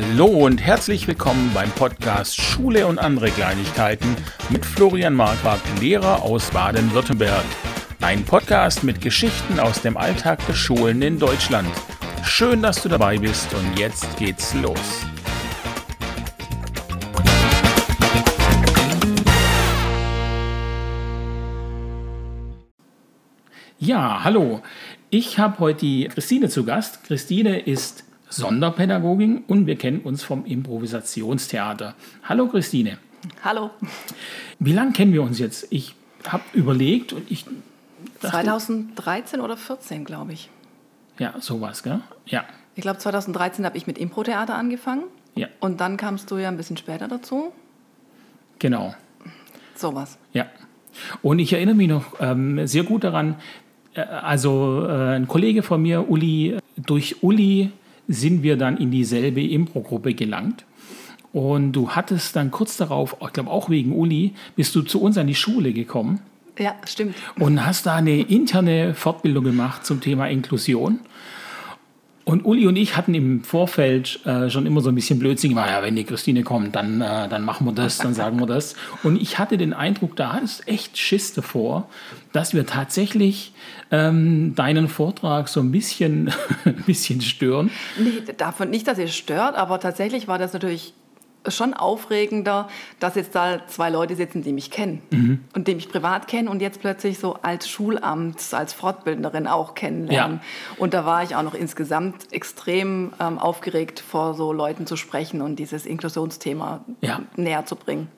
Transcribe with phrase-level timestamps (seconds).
[0.00, 4.14] Hallo und herzlich willkommen beim Podcast Schule und andere Kleinigkeiten
[4.48, 7.44] mit Florian Marquardt, Lehrer aus Baden-Württemberg.
[8.00, 11.68] Ein Podcast mit Geschichten aus dem Alltag der Schulen in Deutschland.
[12.22, 14.78] Schön, dass du dabei bist und jetzt geht's los.
[23.80, 24.62] Ja, hallo.
[25.10, 27.02] Ich habe heute Christine zu Gast.
[27.02, 31.94] Christine ist Sonderpädagogin und wir kennen uns vom Improvisationstheater.
[32.24, 32.98] Hallo Christine.
[33.42, 33.70] Hallo.
[34.58, 35.66] Wie lange kennen wir uns jetzt?
[35.70, 35.94] Ich
[36.26, 37.44] habe überlegt und ich.
[38.20, 40.50] Dachte, 2013 oder 14, glaube ich.
[41.18, 42.00] Ja, sowas, gell?
[42.26, 42.44] Ja.
[42.74, 45.04] Ich glaube, 2013 habe ich mit Impro-Theater angefangen.
[45.34, 45.48] Ja.
[45.60, 47.52] Und dann kamst du ja ein bisschen später dazu.
[48.58, 48.94] Genau.
[49.74, 50.18] Sowas.
[50.32, 50.46] Ja.
[51.22, 53.36] Und ich erinnere mich noch ähm, sehr gut daran,
[53.94, 57.70] äh, also äh, ein Kollege von mir, Uli, durch Uli
[58.08, 60.64] sind wir dann in dieselbe Impro-Gruppe gelangt.
[61.32, 65.18] Und du hattest dann kurz darauf, ich glaube auch wegen Uli, bist du zu uns
[65.18, 66.20] an die Schule gekommen.
[66.58, 67.14] Ja, stimmt.
[67.38, 71.00] Und hast da eine interne Fortbildung gemacht zum Thema Inklusion.
[72.28, 75.70] Und Uli und ich hatten im Vorfeld äh, schon immer so ein bisschen Blödsinn gemacht,
[75.70, 78.76] ja, wenn die Christine kommt, dann, äh, dann machen wir das, dann sagen wir das.
[79.02, 81.88] Und ich hatte den Eindruck, da hattest echt Schiss davor,
[82.34, 83.54] dass wir tatsächlich
[83.90, 86.30] ähm, deinen Vortrag so ein bisschen,
[86.66, 87.70] ein bisschen stören.
[87.98, 90.92] Nee, davon nicht, dass ihr stört, aber tatsächlich war das natürlich
[91.46, 92.68] schon aufregender,
[93.00, 95.44] dass jetzt da zwei Leute sitzen, die mich kennen mhm.
[95.54, 100.40] und die mich privat kennen und jetzt plötzlich so als Schulamt, als Fortbildnerin auch kennenlernen.
[100.42, 100.76] Ja.
[100.78, 105.40] Und da war ich auch noch insgesamt extrem ähm, aufgeregt, vor so Leuten zu sprechen
[105.40, 107.20] und dieses Inklusionsthema ja.
[107.36, 108.08] näher zu bringen.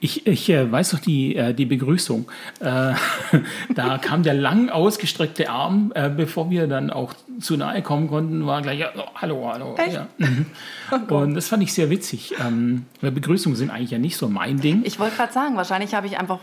[0.00, 2.30] Ich, ich äh, weiß noch die, äh, die Begrüßung.
[2.60, 2.94] Äh,
[3.74, 8.46] da kam der lang ausgestreckte Arm, äh, bevor wir dann auch zu nahe kommen konnten,
[8.46, 9.76] war gleich, ja, oh, hallo, hallo.
[9.90, 10.06] Ja.
[10.92, 12.34] Oh Und das fand ich sehr witzig.
[12.44, 14.82] Ähm, Begrüßungen sind eigentlich ja nicht so mein Ding.
[14.84, 16.40] Ich wollte gerade sagen, wahrscheinlich habe ich einfach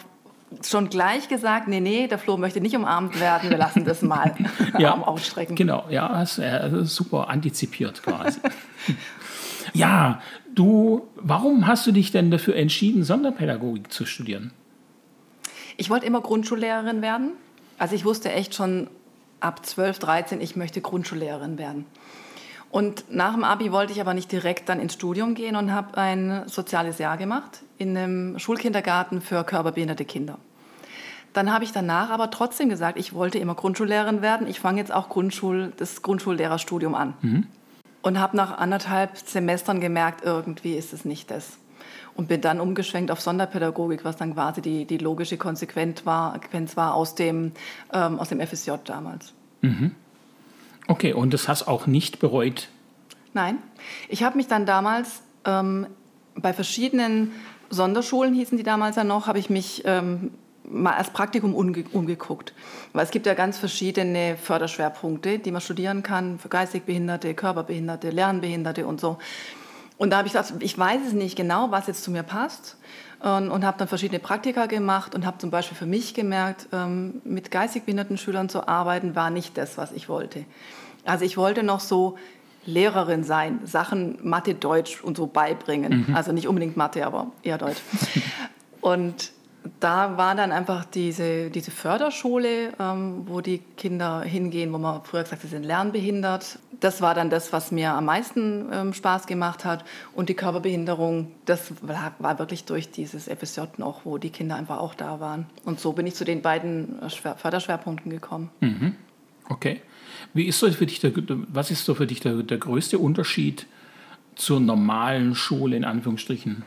[0.66, 4.36] schon gleich gesagt, nee, nee, der Flo möchte nicht umarmt werden, wir lassen das mal
[4.80, 5.56] ja, Arm ausstrecken.
[5.56, 8.40] Genau, ja, das, äh, super antizipiert quasi.
[9.74, 10.22] ja,
[10.58, 14.50] Du, warum hast du dich denn dafür entschieden, Sonderpädagogik zu studieren?
[15.78, 17.34] Ich wollte immer Grundschullehrerin werden.
[17.78, 18.88] Also ich wusste echt schon
[19.40, 21.86] ab 12, 13, ich möchte Grundschullehrerin werden.
[22.72, 25.96] Und nach dem Abi wollte ich aber nicht direkt dann ins Studium gehen und habe
[25.96, 30.40] ein soziales Jahr gemacht in einem Schulkindergarten für körperbehinderte Kinder.
[31.34, 34.48] Dann habe ich danach aber trotzdem gesagt, ich wollte immer Grundschullehrerin werden.
[34.48, 37.14] Ich fange jetzt auch Grundschul, das Grundschullehrerstudium an.
[37.22, 37.48] Mhm
[38.02, 41.58] und habe nach anderthalb Semestern gemerkt, irgendwie ist es nicht das.
[42.16, 46.40] Und bin dann umgeschwenkt auf Sonderpädagogik, was dann quasi die, die logische Konsequenz war,
[46.76, 47.52] war aus, dem,
[47.94, 49.34] ähm, aus dem FSJ damals.
[49.62, 49.96] Mhm.
[50.88, 52.70] Okay, und das hast auch nicht bereut?
[53.34, 53.58] Nein.
[54.10, 55.86] Ich habe mich dann damals ähm,
[56.36, 57.32] bei verschiedenen
[57.70, 60.32] Sonderschulen, hießen die damals ja noch, habe ich mich ähm,
[60.70, 62.54] mal als Praktikum umge umgeguckt.
[62.94, 68.10] Weil es gibt ja ganz verschiedene Förderschwerpunkte, die man studieren kann für geistig Behinderte, Körperbehinderte,
[68.10, 69.18] Lernbehinderte und so.
[69.98, 72.78] Und da habe ich gesagt, ich weiß es nicht genau, was jetzt zu mir passt.
[73.20, 77.20] Und, und habe dann verschiedene Praktika gemacht und habe zum Beispiel für mich gemerkt, ähm,
[77.24, 80.46] mit geistig behinderten Schülern zu arbeiten, war nicht das, was ich wollte.
[81.04, 82.16] Also ich wollte noch so
[82.68, 86.06] Lehrerin sein, Sachen Mathe, Deutsch und so beibringen.
[86.08, 86.16] Mhm.
[86.16, 87.82] Also nicht unbedingt Mathe, aber eher Deutsch.
[88.82, 89.32] und
[89.80, 95.24] da war dann einfach diese, diese Förderschule, ähm, wo die Kinder hingehen, wo man früher
[95.24, 96.60] gesagt hat, sie sind lernbehindert.
[96.80, 99.84] Das war dann das, was mir am meisten ähm, Spaß gemacht hat.
[100.14, 104.78] Und die Körperbehinderung, das war, war, wirklich durch dieses FSJ noch, wo die Kinder einfach
[104.78, 105.48] auch da waren.
[105.66, 108.50] Und so bin ich zu den beiden äh, Förderschwerpunkten gekommen.
[108.60, 108.96] Mhm.
[109.50, 109.82] Okay.
[110.34, 111.12] Wie ist so für dich der,
[111.48, 113.66] was ist so für dich der, der größte Unterschied
[114.36, 116.64] zur normalen Schule in Anführungsstrichen?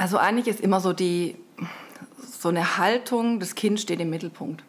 [0.00, 1.36] Also eigentlich ist immer so die
[2.22, 4.64] so eine Haltung, das Kind steht im Mittelpunkt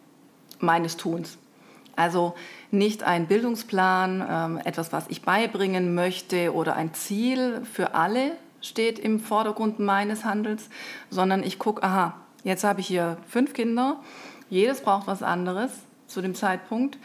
[0.60, 1.38] meines Tuns.
[1.96, 2.34] Also
[2.70, 8.98] nicht ein Bildungsplan, ähm, etwas, was ich beibringen möchte oder ein Ziel für alle steht
[8.98, 10.68] im Vordergrund meines Handels,
[11.08, 12.12] sondern ich gucke, aha,
[12.44, 14.00] jetzt habe ich hier fünf Kinder,
[14.50, 15.70] jedes braucht was anderes
[16.08, 16.98] zu dem Zeitpunkt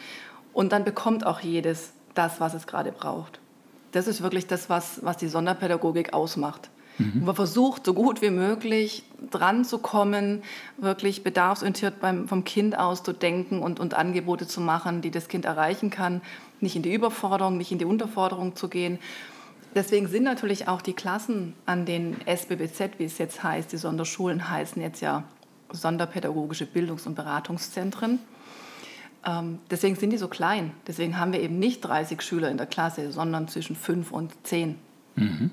[0.51, 3.39] und dann bekommt auch jedes das, was es gerade braucht.
[3.93, 6.69] Das ist wirklich das, was, was die Sonderpädagogik ausmacht.
[6.97, 7.25] Mhm.
[7.25, 10.43] Man versucht, so gut wie möglich dran zu kommen,
[10.77, 15.27] wirklich bedarfsorientiert beim, vom Kind aus zu denken und, und Angebote zu machen, die das
[15.27, 16.21] Kind erreichen kann.
[16.59, 18.99] Nicht in die Überforderung, nicht in die Unterforderung zu gehen.
[19.75, 24.49] Deswegen sind natürlich auch die Klassen an den SBBZ, wie es jetzt heißt, die Sonderschulen
[24.49, 25.23] heißen jetzt ja
[25.71, 28.19] Sonderpädagogische Bildungs- und Beratungszentren.
[29.25, 30.71] Ähm, deswegen sind die so klein.
[30.87, 34.75] Deswegen haben wir eben nicht 30 Schüler in der Klasse, sondern zwischen 5 und 10.
[35.15, 35.51] Mhm.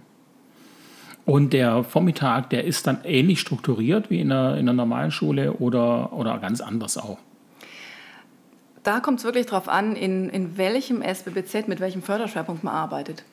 [1.27, 5.55] Und der Vormittag, der ist dann ähnlich strukturiert wie in einer, in einer normalen Schule
[5.55, 7.19] oder, oder ganz anders auch?
[8.83, 13.25] Da kommt es wirklich darauf an, in, in welchem SBBZ, mit welchem Förderschwerpunkt man arbeitet.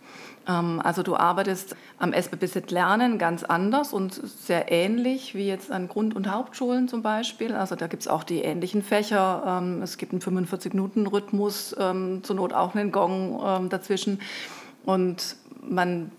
[0.47, 5.89] Ähm, also du arbeitest am SBBZ Lernen ganz anders und sehr ähnlich wie jetzt an
[5.89, 7.53] Grund- und Hauptschulen zum Beispiel.
[7.53, 9.43] Also da gibt es auch die ähnlichen Fächer.
[9.45, 14.21] Ähm, es gibt einen 45-Minuten-Rhythmus, ähm, zur Not auch einen Gong dazwischen.
[14.85, 16.11] Und man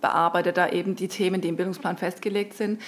[0.00, 2.80] bearbeitet da eben die Themen, die im Bildungsplan festgelegt sind.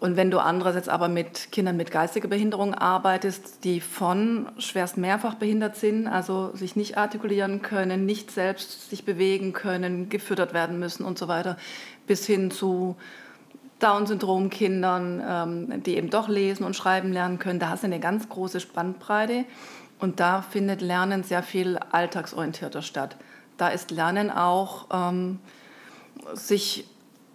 [0.00, 5.34] Und wenn du andererseits aber mit Kindern mit geistiger Behinderung arbeitest, die von schwerst mehrfach
[5.34, 11.04] behindert sind, also sich nicht artikulieren können, nicht selbst sich bewegen können, gefüttert werden müssen
[11.04, 11.58] und so weiter,
[12.06, 12.96] bis hin zu
[13.80, 18.28] Down-Syndrom-Kindern, ähm, die eben doch lesen und schreiben lernen können, da hast du eine ganz
[18.28, 19.44] große Spannbreite.
[19.98, 23.16] Und da findet Lernen sehr viel alltagsorientierter statt.
[23.60, 25.38] Da ist Lernen auch ähm,
[26.32, 26.86] sich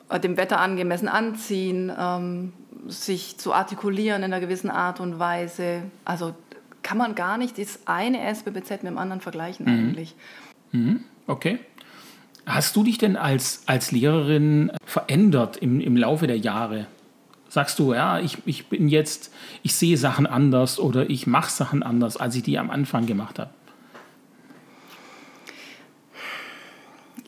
[0.09, 2.51] äh, dem Wetter angemessen anziehen, ähm,
[2.87, 5.83] sich zu artikulieren in einer gewissen Art und Weise.
[6.03, 6.33] Also
[6.81, 9.71] kann man gar nicht das eine SBBZ mit dem anderen vergleichen mhm.
[9.71, 10.15] eigentlich.
[10.71, 11.03] Mhm.
[11.27, 11.59] Okay.
[12.47, 16.87] Hast du dich denn als, als Lehrerin verändert im, im Laufe der Jahre?
[17.49, 19.31] Sagst du, ja, ich, ich bin jetzt,
[19.61, 23.37] ich sehe Sachen anders oder ich mache Sachen anders, als ich die am Anfang gemacht
[23.37, 23.51] habe?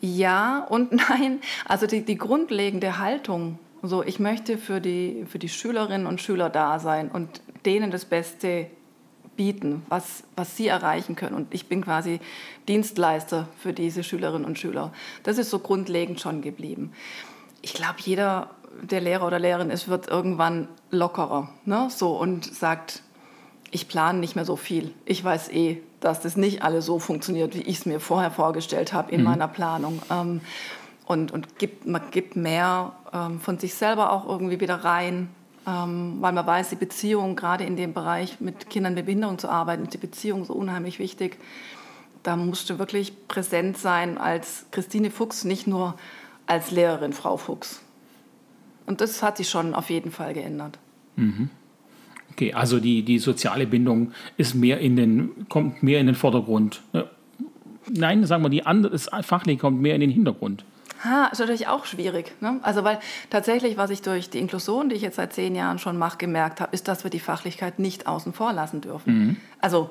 [0.02, 1.40] Ja und nein.
[1.66, 6.50] Also die, die grundlegende Haltung, so ich möchte für die, für die Schülerinnen und Schüler
[6.50, 8.68] da sein und denen das Beste
[9.36, 11.36] bieten, was, was sie erreichen können.
[11.36, 12.20] Und ich bin quasi
[12.68, 14.92] Dienstleister für diese Schülerinnen und Schüler.
[15.24, 16.92] Das ist so grundlegend schon geblieben.
[17.62, 18.50] Ich glaube, jeder,
[18.82, 21.88] der Lehrer oder Lehrerin ist, wird irgendwann lockerer ne?
[21.90, 23.04] so, und sagt,
[23.72, 24.94] ich plane nicht mehr so viel.
[25.06, 28.94] Ich weiß eh, dass das nicht alles so funktioniert, wie ich es mir vorher vorgestellt
[28.94, 29.28] habe in mhm.
[29.28, 30.02] meiner Planung.
[30.10, 30.42] Ähm,
[31.06, 35.30] und und gibt, man gibt mehr ähm, von sich selber auch irgendwie wieder rein,
[35.66, 39.50] ähm, weil man weiß, die Beziehung, gerade in dem Bereich mit Kindern mit Behinderung zu
[39.50, 41.38] arbeiten, ist die Beziehung so unheimlich wichtig.
[42.24, 45.96] Da musst du wirklich präsent sein als Christine Fuchs, nicht nur
[46.46, 47.82] als Lehrerin Frau Fuchs.
[48.86, 50.80] Und das hat sich schon auf jeden Fall geändert.
[51.16, 51.50] Mhm.
[52.38, 56.84] Okay, also die, die soziale Bindung ist mehr in den, kommt mehr in den Vordergrund.
[57.90, 60.64] Nein, sagen wir, die andere, das Fachliche kommt mehr in den Hintergrund.
[61.04, 62.32] Ha, ist natürlich auch schwierig.
[62.40, 62.60] Ne?
[62.62, 63.00] Also weil
[63.32, 66.62] tatsächlich, was ich durch die Inklusion, die ich jetzt seit zehn Jahren schon mache, gemerkt
[66.62, 69.14] habe, ist, dass wir die Fachlichkeit nicht außen vor lassen dürfen.
[69.18, 69.38] Mhm.
[69.60, 69.90] Also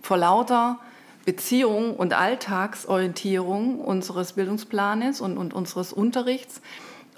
[0.00, 0.78] vor lauter
[1.24, 6.62] Beziehung und Alltagsorientierung unseres Bildungsplanes und, und unseres Unterrichts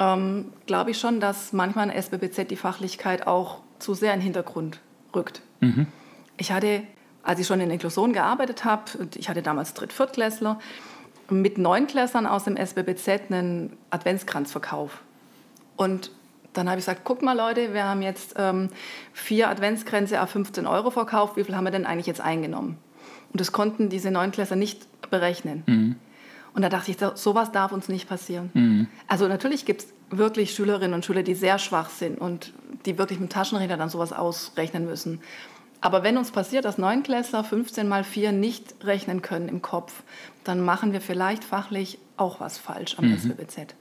[0.02, 4.24] ähm, glaube ich schon, dass manchmal in SBBZ die Fachlichkeit auch zu sehr in den
[4.24, 4.80] Hintergrund
[5.14, 5.42] rückt.
[5.60, 5.86] Mhm.
[6.36, 6.82] Ich hatte,
[7.22, 8.84] als ich schon in Inklusion gearbeitet habe,
[9.16, 10.58] ich hatte damals Dritt-, Viertklässler,
[11.30, 15.00] mit Neunklässlern aus dem SBBZ einen Adventskranzverkauf.
[15.76, 16.10] Und
[16.52, 18.68] dann habe ich gesagt, guckt mal Leute, wir haben jetzt ähm,
[19.12, 22.76] vier Adventskränze auf 15 Euro verkauft, wie viel haben wir denn eigentlich jetzt eingenommen?
[23.32, 25.62] Und das konnten diese Neunklässler nicht berechnen.
[25.66, 25.96] Mhm.
[26.54, 28.50] Und da dachte ich, sowas darf uns nicht passieren.
[28.52, 28.86] Mhm.
[29.08, 32.52] Also natürlich gibt es wirklich Schülerinnen und Schüler, die sehr schwach sind und
[32.84, 35.20] die wirklich mit Taschenrechner dann sowas ausrechnen müssen.
[35.80, 40.02] Aber wenn uns passiert, dass Neunklässler 15 mal 4 nicht rechnen können im Kopf,
[40.44, 43.18] dann machen wir vielleicht fachlich auch was falsch am mhm.
[43.18, 43.74] SWBZ.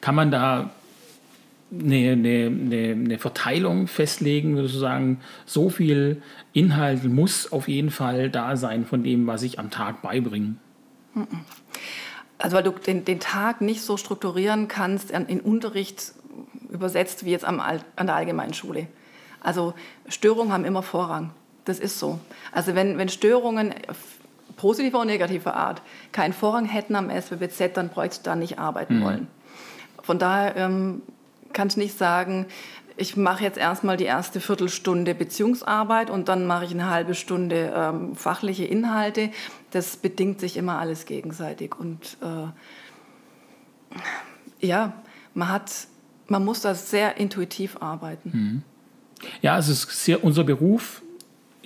[0.00, 0.70] Kann man da
[1.70, 6.22] eine, eine, eine, eine Verteilung festlegen, sozusagen, so viel
[6.52, 10.54] Inhalt muss auf jeden Fall da sein von dem, was ich am Tag beibringe?
[12.38, 16.12] Also weil du den, den Tag nicht so strukturieren kannst in Unterricht
[16.70, 18.86] übersetzt wie jetzt am, an der allgemeinen Schule.
[19.40, 19.74] Also
[20.08, 21.30] Störungen haben immer Vorrang.
[21.64, 22.18] Das ist so.
[22.52, 23.74] Also wenn, wenn Störungen
[24.56, 28.98] positiver und negativer Art keinen Vorrang hätten am SWBZ, dann bräuchte ich da nicht arbeiten
[28.98, 29.04] mhm.
[29.04, 29.28] wollen.
[30.02, 31.02] Von daher ähm,
[31.52, 32.46] kann ich nicht sagen,
[32.98, 37.72] ich mache jetzt erstmal die erste Viertelstunde Beziehungsarbeit und dann mache ich eine halbe Stunde
[37.74, 39.30] ähm, fachliche Inhalte.
[39.70, 41.76] Das bedingt sich immer alles gegenseitig.
[41.78, 42.48] Und äh,
[44.66, 44.94] ja,
[45.34, 45.70] man hat,
[46.26, 48.30] man muss da sehr intuitiv arbeiten.
[48.32, 48.62] Mhm.
[49.42, 51.02] Ja, es ist sehr, unser Beruf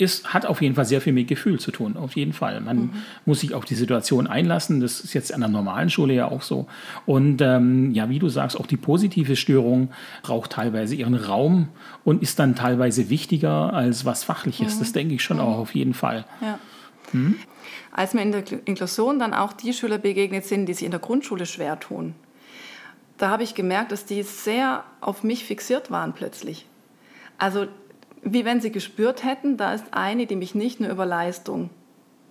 [0.03, 2.61] ist, hat auf jeden Fall sehr viel mit Gefühl zu tun, auf jeden Fall.
[2.61, 2.91] Man mhm.
[3.25, 4.81] muss sich auf die Situation einlassen.
[4.81, 6.67] Das ist jetzt an der normalen Schule ja auch so.
[7.07, 9.91] Und ähm, ja, wie du sagst, auch die positive Störung
[10.23, 11.69] braucht teilweise ihren Raum
[12.05, 14.77] und ist dann teilweise wichtiger als was Fachliches.
[14.77, 14.79] Mhm.
[14.81, 15.45] Das denke ich schon mhm.
[15.45, 16.25] auch auf jeden Fall.
[16.41, 16.59] Ja.
[17.13, 17.37] Mhm.
[17.93, 21.01] Als mir in der Inklusion dann auch die Schüler begegnet sind, die sich in der
[21.01, 22.15] Grundschule schwer tun,
[23.19, 26.67] da habe ich gemerkt, dass die sehr auf mich fixiert waren plötzlich.
[27.39, 27.67] Also
[28.23, 31.71] wie wenn sie gespürt hätten, da ist eine, die mich nicht nur über Leistung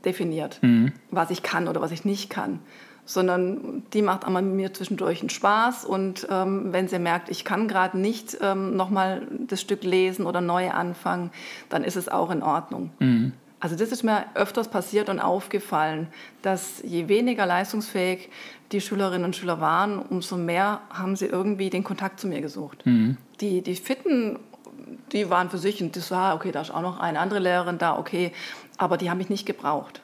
[0.05, 0.93] definiert, Mhm.
[1.11, 2.59] was ich kann oder was ich nicht kann,
[3.05, 7.67] sondern die macht einmal mir zwischendurch einen Spaß und ähm, wenn sie merkt, ich kann
[7.67, 11.29] gerade nicht ähm, nochmal das Stück lesen oder neu anfangen,
[11.69, 12.91] dann ist es auch in Ordnung.
[13.59, 16.07] Also das ist mir öfters passiert und aufgefallen,
[16.41, 18.29] dass je weniger leistungsfähig
[18.71, 22.83] die Schülerinnen und Schüler waren, umso mehr haben sie irgendwie den Kontakt zu mir gesucht.
[23.39, 24.39] Die, die Fitten,
[25.11, 27.77] die waren für sich und das war, okay, da ist auch noch eine andere Lehrerin
[27.77, 28.31] da, okay,
[28.81, 30.01] aber die haben mich nicht gebraucht.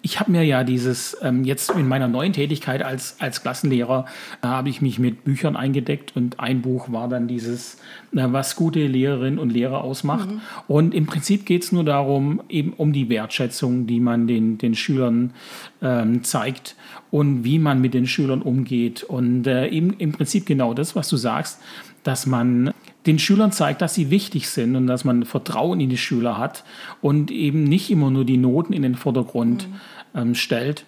[0.00, 4.06] Ich habe mir ja dieses, ähm, jetzt in meiner neuen Tätigkeit als, als Klassenlehrer,
[4.42, 7.74] äh, habe ich mich mit Büchern eingedeckt und ein Buch war dann dieses,
[8.14, 10.30] äh, was gute Lehrerinnen und Lehrer ausmacht.
[10.66, 14.74] Und im Prinzip geht es nur darum, eben um die Wertschätzung, die man den, den
[14.74, 15.34] Schülern
[15.82, 16.76] ähm, zeigt
[17.10, 19.02] und wie man mit den Schülern umgeht.
[19.02, 21.60] Und äh, eben im Prinzip genau das, was du sagst,
[22.02, 22.72] dass man
[23.06, 26.64] den Schülern zeigt, dass sie wichtig sind und dass man Vertrauen in die Schüler hat
[27.00, 29.68] und eben nicht immer nur die Noten in den Vordergrund
[30.14, 30.84] ähm, stellt.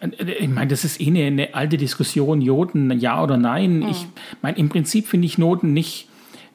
[0.00, 0.08] Äh,
[0.40, 3.82] Ich meine, das ist eh eine, eine alte Diskussion, Noten, ja oder nein.
[3.88, 4.06] Ich
[4.42, 6.08] meine, im Prinzip finde ich Noten nicht,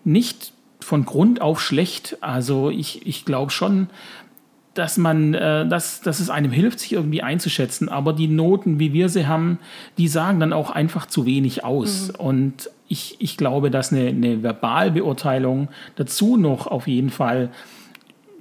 [0.06, 2.18] nicht von Grund auf schlecht.
[2.22, 3.90] Also ich, ich glaube schon,
[4.74, 7.90] dass man, äh, dass, dass es einem hilft, sich irgendwie einzuschätzen.
[7.90, 9.60] Aber die Noten, wie wir sie haben,
[9.98, 12.10] die sagen dann auch einfach zu wenig aus.
[12.10, 17.50] Und ich, ich glaube, dass eine, eine Verbalbeurteilung dazu noch auf jeden Fall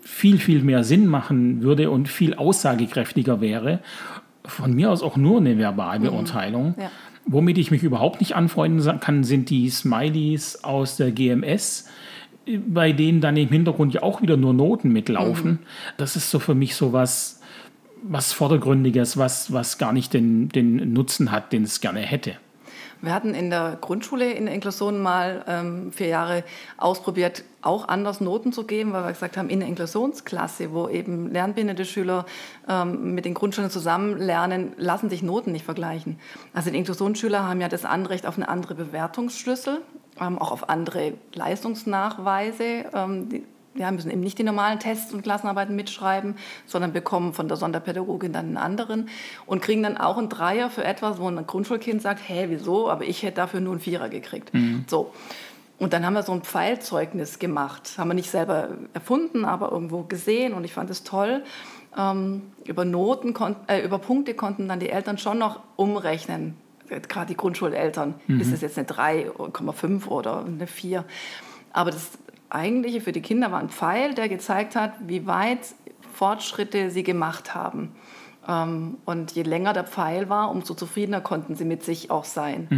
[0.01, 3.81] viel, viel mehr Sinn machen würde und viel aussagekräftiger wäre.
[4.45, 6.75] Von mir aus auch nur eine Verbalbeurteilung.
[6.79, 6.91] Ja.
[7.25, 11.89] Womit ich mich überhaupt nicht anfreunden kann, sind die Smileys aus der GMS,
[12.67, 15.61] bei denen dann im Hintergrund ja auch wieder nur Noten mitlaufen.
[15.97, 17.41] Das ist so für mich so was,
[18.03, 22.35] was Vordergründiges, was, was gar nicht den, den Nutzen hat, den es gerne hätte.
[23.03, 26.45] Wir hatten in der Grundschule in der Inklusion mal ähm, vier Jahre
[26.77, 31.33] ausprobiert, auch anders Noten zu geben, weil wir gesagt haben, in der Inklusionsklasse, wo eben
[31.33, 32.27] lernbehinderte Schüler
[32.69, 36.21] ähm, mit den Grundschulen zusammen lernen, lassen sich Noten nicht vergleichen.
[36.55, 39.81] Also die Inklusionsschüler haben ja das Anrecht auf eine andere Bewertungsschlüssel,
[40.21, 42.85] ähm, auch auf andere Leistungsnachweise.
[42.95, 43.43] Ähm, die,
[43.75, 46.37] ja, müssen eben nicht die normalen Tests und Klassenarbeiten mitschreiben,
[46.67, 49.09] sondern bekommen von der Sonderpädagogin dann einen anderen
[49.47, 53.05] und kriegen dann auch einen Dreier für etwas, wo ein Grundschulkind sagt, hä, wieso, aber
[53.05, 54.53] ich hätte dafür nur einen Vierer gekriegt.
[54.89, 55.13] So.
[55.79, 57.95] Und dann haben wir so ein Pfeilzeugnis gemacht.
[57.97, 61.43] Haben wir nicht selber erfunden, aber irgendwo gesehen und ich fand es toll.
[61.99, 63.35] Ähm, über Noten,
[63.67, 66.57] äh, über Punkte konnten dann die Eltern schon noch umrechnen.
[66.89, 68.15] Gerade die Grundschuleltern.
[68.29, 71.05] Ist es jetzt eine 3,5 oder eine 4?
[71.73, 72.11] Aber das
[72.55, 75.61] eigentliche für die Kinder war ein Pfeil, der gezeigt hat, wie weit
[76.13, 77.95] Fortschritte sie gemacht haben.
[78.47, 82.69] Ähm, und je länger der Pfeil war, umso zufriedener konnten sie mit sich auch sein.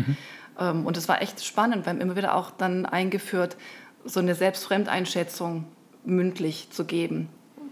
[0.59, 1.87] Ähm, und es war echt spannend.
[1.87, 3.57] Wir haben immer wieder auch dann eingeführt,
[4.04, 5.64] so eine Selbstfremdeinschätzung
[6.04, 7.28] mündlich zu geben.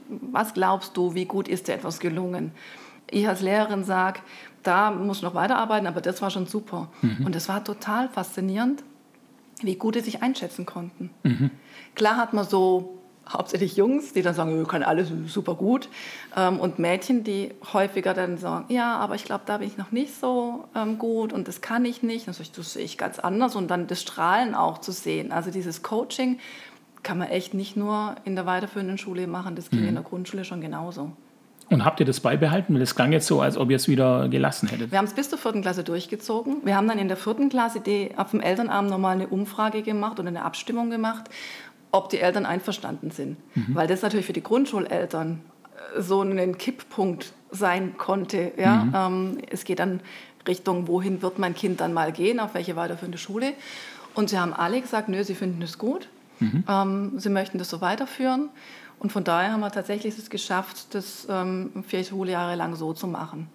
[0.08, 2.52] Was glaubst du, wie gut ist dir etwas gelungen?
[3.10, 4.20] Ich als Lehrerin sage,
[4.62, 6.88] da muss ich noch weiterarbeiten, aber das war schon super.
[7.24, 8.82] Und es war total faszinierend,
[9.62, 11.10] wie gut sie sich einschätzen konnten.
[11.94, 15.88] Klar hat man so hauptsächlich Jungs, die dann sagen, wir können alles super gut.
[16.36, 19.92] Ähm, und Mädchen, die häufiger dann sagen, ja, aber ich glaube, da bin ich noch
[19.92, 22.28] nicht so ähm, gut und das kann ich nicht.
[22.28, 23.56] Das, das sehe ich ganz anders.
[23.56, 25.32] Und dann das Strahlen auch zu sehen.
[25.32, 26.38] Also dieses Coaching
[27.02, 30.44] kann man echt nicht nur in der weiterführenden Schule machen, das ging in der Grundschule
[30.44, 31.12] schon genauso.
[31.72, 32.74] Und habt ihr das beibehalten?
[32.74, 34.90] Weil das klang jetzt so, als ob ihr es wieder gelassen hättet.
[34.90, 36.58] Wir haben es bis zur vierten Klasse durchgezogen.
[36.64, 40.20] Wir haben dann in der vierten Klasse die, auf dem Elternabend nochmal eine Umfrage gemacht
[40.20, 41.24] oder eine Abstimmung gemacht,
[41.90, 43.38] ob die Eltern einverstanden sind.
[43.68, 45.40] Weil das natürlich für die Grundschuleltern
[45.96, 48.52] äh, so ein Kipppunkt sein konnte.
[48.58, 49.08] Ja?
[49.08, 50.00] Ähm, es geht dann
[50.46, 53.54] Richtung, wohin wird mein Kind dann mal gehen, auf welche weiterführende Schule.
[54.14, 56.08] Und sie haben alle gesagt, nö, sie finden es gut.
[56.68, 58.50] Ähm, sie möchten das so weiterführen.
[59.02, 63.08] Und von daher haben wir tatsächlich es geschafft, das ähm, vier Schuljahre lang so zu
[63.08, 63.48] machen.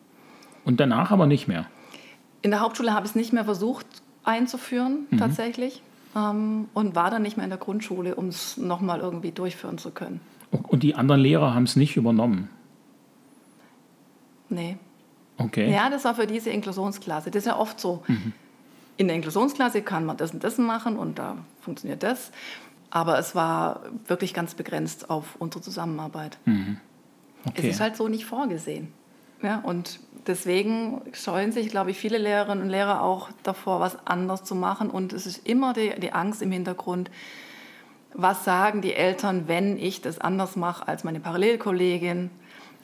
[0.66, 1.68] Und danach aber nicht mehr.
[2.42, 3.86] In der Hauptschule habe ich es nicht mehr versucht
[4.26, 5.82] einzuführen, tatsächlich.
[6.18, 9.92] Ähm, und war dann nicht mehr in der Grundschule, um es nochmal irgendwie durchführen zu
[9.92, 10.20] können.
[10.52, 12.50] Und die anderen Lehrer haben es nicht übernommen.
[14.50, 14.76] Nee.
[15.38, 15.72] Okay.
[15.72, 17.32] Ja, das war für diese Inklusionsklasse.
[17.32, 18.04] Das ist ja oft so.
[18.98, 22.32] In der Inklusionsklasse kann man das und das machen und da funktioniert das.
[22.90, 26.38] Aber es war wirklich ganz begrenzt auf unsere Zusammenarbeit.
[27.46, 27.70] Es okay.
[27.70, 28.94] ist halt so nicht vorgesehen.
[29.42, 34.44] Ja, und deswegen scheuen sich, glaube ich, viele Lehrerinnen und Lehrer auch davor, was anders
[34.44, 34.90] zu machen.
[34.90, 37.12] Und es ist immer die, die Angst im Hintergrund,
[38.14, 42.32] was sagen die Eltern, wenn ich das anders mache als meine Parallelkollegin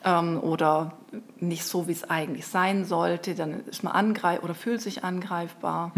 [0.04, 0.92] ähm, oder
[1.40, 5.92] nicht so, wie es eigentlich sein sollte, dann ist man angreif oder fühlt sich angreifbar.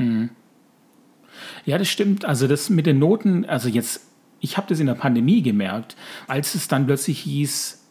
[1.64, 2.24] Ja, das stimmt.
[2.24, 4.02] Also das mit den Noten, also jetzt
[4.40, 7.82] ich habe das in der Pandemie gemerkt, als es dann plötzlich hieß,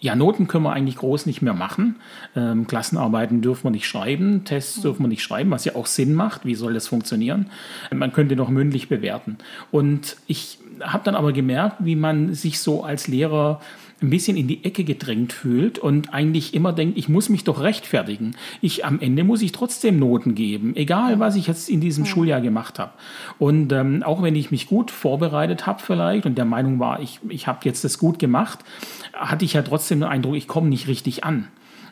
[0.00, 1.96] ja, Noten können wir eigentlich groß nicht mehr machen.
[2.36, 6.14] Ähm, Klassenarbeiten dürfen wir nicht schreiben, Tests dürfen wir nicht schreiben, was ja auch Sinn
[6.14, 6.44] macht.
[6.46, 7.50] Wie soll das funktionieren?
[7.92, 9.38] Man könnte noch mündlich bewerten.
[9.72, 13.60] Und ich habe dann aber gemerkt, wie man sich so als Lehrer
[14.00, 17.60] ein bisschen in die Ecke gedrängt fühlt und eigentlich immer denkt, ich muss mich doch
[17.60, 18.36] rechtfertigen.
[18.60, 22.10] Ich am Ende muss ich trotzdem Noten geben, egal was ich jetzt in diesem ja.
[22.10, 22.92] Schuljahr gemacht habe.
[23.38, 27.18] Und ähm, auch wenn ich mich gut vorbereitet habe vielleicht und der Meinung war, ich,
[27.28, 28.60] ich habe jetzt das gut gemacht,
[29.12, 31.48] hatte ich ja trotzdem den Eindruck, ich komme nicht richtig an.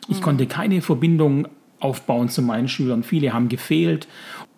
[0.07, 0.23] Ich mhm.
[0.23, 1.47] konnte keine Verbindung
[1.79, 3.03] aufbauen zu meinen Schülern.
[3.03, 4.07] Viele haben gefehlt.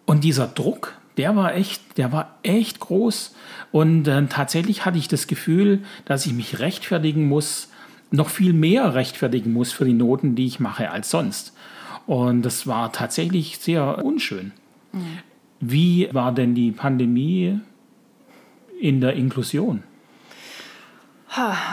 [0.05, 3.35] Und dieser Druck, der war echt, der war echt groß.
[3.73, 7.67] Und äh, tatsächlich hatte ich das Gefühl, dass ich mich rechtfertigen muss,
[8.09, 11.53] noch viel mehr rechtfertigen muss für die Noten, die ich mache, als sonst.
[12.07, 14.53] Und das war tatsächlich sehr unschön.
[14.93, 15.19] Mhm.
[15.59, 17.59] Wie war denn die Pandemie
[18.79, 19.83] in der Inklusion?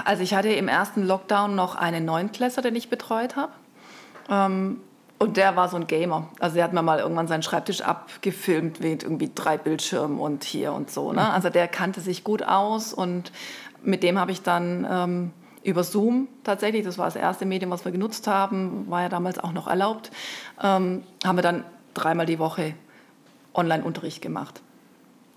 [0.04, 3.52] Also ich hatte im ersten Lockdown noch einen Neunklässler, den ich betreut habe.
[4.28, 4.80] Ähm,
[5.18, 6.28] und der war so ein Gamer.
[6.40, 10.72] Also der hat mir mal irgendwann seinen Schreibtisch abgefilmt mit irgendwie drei Bildschirmen und hier
[10.72, 11.12] und so.
[11.12, 11.30] Ne?
[11.32, 13.32] Also der kannte sich gut aus und
[13.82, 15.30] mit dem habe ich dann ähm,
[15.62, 19.38] über Zoom tatsächlich, das war das erste Medium, was wir genutzt haben, war ja damals
[19.38, 20.10] auch noch erlaubt,
[20.62, 22.74] ähm, haben wir dann dreimal die Woche
[23.54, 24.60] Online-Unterricht gemacht.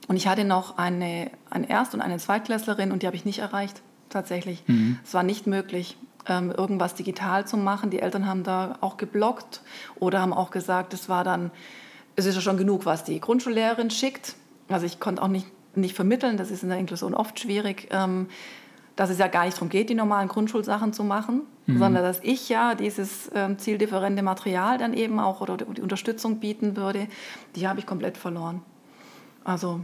[0.08, 3.40] Und ich hatte noch eine, eine Erst- und eine Zweitklässlerin und die habe ich nicht
[3.40, 4.64] erreicht, tatsächlich.
[4.68, 5.00] Mhm.
[5.04, 5.98] Es war nicht möglich
[6.30, 7.90] irgendwas digital zu machen.
[7.90, 9.62] Die Eltern haben da auch geblockt
[9.96, 11.52] oder haben auch gesagt, es war dann,
[12.16, 14.36] es ist ja schon genug, was die Grundschullehrerin schickt.
[14.68, 18.28] Also ich konnte auch nicht, nicht vermitteln, das ist in der Inklusion oft schwierig, ähm,
[18.96, 21.80] dass es ja gar nicht darum geht, die normalen Grundschulsachen zu machen, mhm.
[21.80, 26.76] sondern dass ich ja dieses ähm, zieldifferente Material dann eben auch oder die Unterstützung bieten
[26.76, 27.08] würde,
[27.56, 28.62] die habe ich komplett verloren.
[29.44, 29.82] Also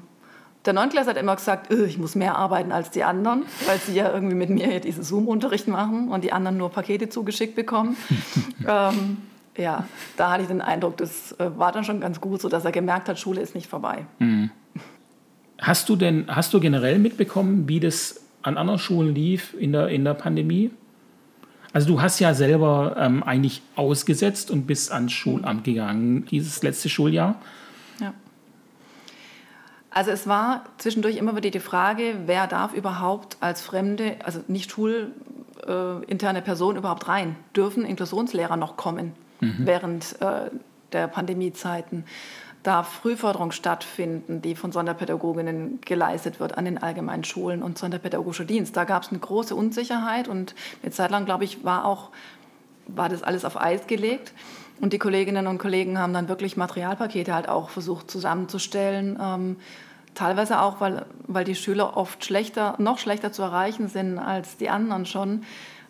[0.65, 3.93] der Neunklässler hat immer gesagt, öh, ich muss mehr arbeiten als die anderen, weil sie
[3.93, 7.95] ja irgendwie mit mir diesen Zoom-Unterricht machen und die anderen nur Pakete zugeschickt bekommen.
[8.67, 9.17] ähm,
[9.57, 9.85] ja,
[10.17, 12.71] da hatte ich den Eindruck, das äh, war dann schon ganz gut, so dass er
[12.71, 14.05] gemerkt hat, Schule ist nicht vorbei.
[14.19, 14.49] Mhm.
[15.59, 19.87] Hast du denn, hast du generell mitbekommen, wie das an anderen Schulen lief in der,
[19.87, 20.71] in der Pandemie?
[21.71, 26.89] Also du hast ja selber ähm, eigentlich ausgesetzt und bist ans Schulamt gegangen dieses letzte
[26.89, 27.35] Schuljahr.
[29.95, 34.69] Also es war zwischendurch immer wieder die Frage, wer darf überhaupt als fremde, also nicht
[34.69, 37.37] schulinterne Person überhaupt rein?
[37.55, 39.55] Dürfen Inklusionslehrer noch kommen mhm.
[39.59, 40.51] während äh,
[40.91, 42.03] der Pandemiezeiten?
[42.61, 48.75] Darf Frühförderung stattfinden, die von Sonderpädagoginnen geleistet wird an den allgemeinen Schulen und Sonderpädagogischer Dienst?
[48.75, 52.09] Da gab es eine große Unsicherheit und eine Zeit lang, glaube ich, war auch
[52.87, 54.33] war das alles auf Eis gelegt.
[54.81, 59.17] Und die Kolleginnen und Kollegen haben dann wirklich Materialpakete halt auch versucht zusammenzustellen.
[59.21, 59.55] Ähm,
[60.15, 64.69] teilweise auch, weil, weil die Schüler oft schlechter, noch schlechter zu erreichen sind als die
[64.69, 65.43] anderen schon.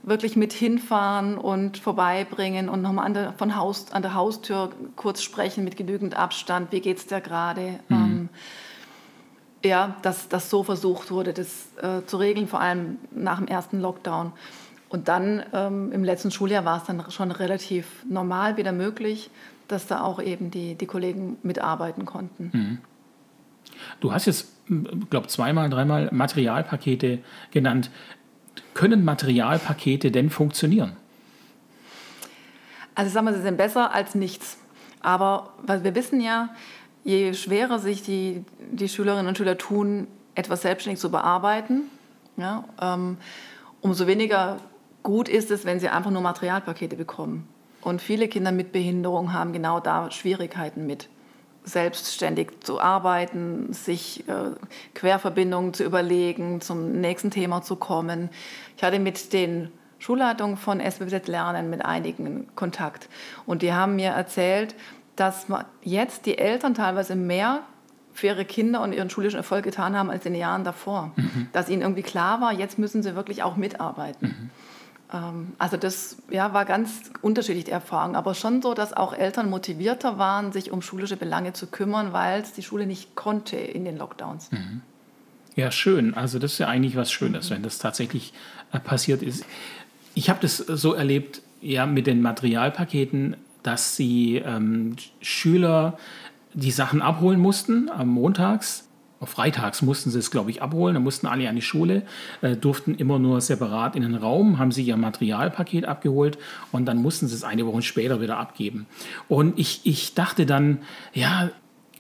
[0.04, 5.24] Wirklich mit hinfahren und vorbeibringen und nochmal an der, von Haus, an der Haustür kurz
[5.24, 6.72] sprechen mit genügend Abstand.
[6.72, 7.80] Wie geht es dir gerade?
[7.90, 7.96] Mhm.
[7.96, 8.30] Ähm,
[9.64, 13.82] ja, dass das so versucht wurde, das äh, zu regeln, vor allem nach dem ersten
[13.82, 14.32] Lockdown.
[14.96, 19.30] Und dann ähm, im letzten Schuljahr war es dann schon relativ normal wieder möglich,
[19.68, 22.50] dass da auch eben die, die Kollegen mitarbeiten konnten.
[22.54, 22.78] Mhm.
[24.00, 24.48] Du hast jetzt,
[25.10, 27.20] glaube zweimal, dreimal Materialpakete
[27.52, 27.90] genannt.
[28.74, 30.96] Können Materialpakete denn funktionieren?
[32.96, 34.58] Also sagen wir, sie sind besser als nichts.
[35.02, 36.56] Aber weil wir wissen ja,
[37.04, 41.82] je schwerer sich die, die Schülerinnen und Schüler tun, etwas selbstständig zu bearbeiten,
[42.38, 43.18] ja, ähm,
[43.82, 44.58] umso weniger
[45.06, 47.48] gut ist es, wenn sie einfach nur Materialpakete bekommen.
[47.82, 51.08] Und viele Kinder mit Behinderung haben genau da Schwierigkeiten mit
[51.64, 54.52] selbstständig zu arbeiten, sich äh,
[54.96, 58.30] Querverbindungen zu überlegen, zum nächsten Thema zu kommen.
[58.76, 63.08] Ich hatte mit den Schulleitungen von SBZ Lernen mit einigen Kontakt
[63.46, 64.76] und die haben mir erzählt,
[65.16, 65.46] dass
[65.82, 67.62] jetzt die Eltern teilweise mehr
[68.14, 71.12] für ihre Kinder und ihren schulischen Erfolg getan haben als in den Jahren davor.
[71.16, 71.48] Mhm.
[71.52, 74.28] Dass ihnen irgendwie klar war, jetzt müssen sie wirklich auch mitarbeiten.
[74.28, 74.50] Mhm.
[75.14, 79.50] Ähm, also das ja, war ganz unterschiedlich die Erfahrung, aber schon so, dass auch Eltern
[79.50, 83.86] motivierter waren, sich um schulische Belange zu kümmern, weil es die Schule nicht konnte in
[83.86, 84.52] den Lockdowns.
[84.52, 84.82] Mhm.
[85.56, 86.14] Ja, schön.
[86.14, 87.56] Also das ist ja eigentlich was Schönes, mhm.
[87.56, 88.34] wenn das tatsächlich
[88.72, 89.46] äh, passiert ist.
[90.14, 95.98] Ich habe das so erlebt, ja, mit den Materialpaketen, dass sie ähm, Schüler
[96.54, 98.85] die Sachen abholen mussten am Montags
[99.24, 100.94] freitags mussten sie es, glaube ich, abholen.
[100.94, 102.04] Da mussten alle an die Schule,
[102.42, 106.38] äh, durften immer nur separat in den Raum, haben sie ihr Materialpaket abgeholt
[106.72, 108.86] und dann mussten sie es eine Woche später wieder abgeben.
[109.28, 110.80] Und ich, ich dachte dann,
[111.14, 111.50] ja,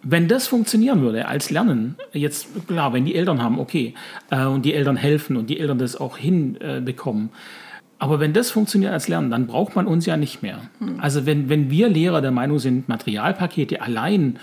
[0.03, 3.95] wenn das funktionieren würde als Lernen, jetzt klar, wenn die Eltern haben, okay,
[4.29, 7.37] äh, und die Eltern helfen und die Eltern das auch hinbekommen, äh,
[7.97, 10.59] aber wenn das funktioniert als Lernen, dann braucht man uns ja nicht mehr.
[10.79, 10.99] Mhm.
[10.99, 14.37] Also wenn, wenn wir Lehrer der Meinung sind, Materialpakete allein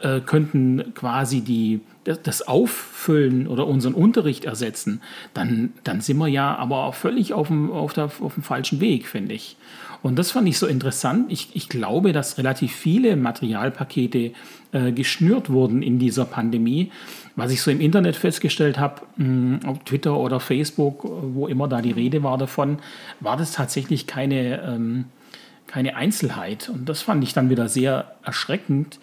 [0.00, 5.00] äh, könnten quasi die, das Auffüllen oder unseren Unterricht ersetzen,
[5.32, 9.06] dann, dann sind wir ja aber völlig auf dem, auf, der, auf dem falschen Weg,
[9.06, 9.56] finde ich.
[10.04, 11.32] Und das fand ich so interessant.
[11.32, 14.32] Ich, ich glaube, dass relativ viele Materialpakete
[14.72, 16.92] äh, geschnürt wurden in dieser Pandemie.
[17.36, 21.80] Was ich so im Internet festgestellt habe, mm, auf Twitter oder Facebook, wo immer da
[21.80, 22.80] die Rede war davon,
[23.20, 25.06] war das tatsächlich keine, ähm,
[25.66, 26.68] keine Einzelheit.
[26.68, 28.98] Und das fand ich dann wieder sehr erschreckend,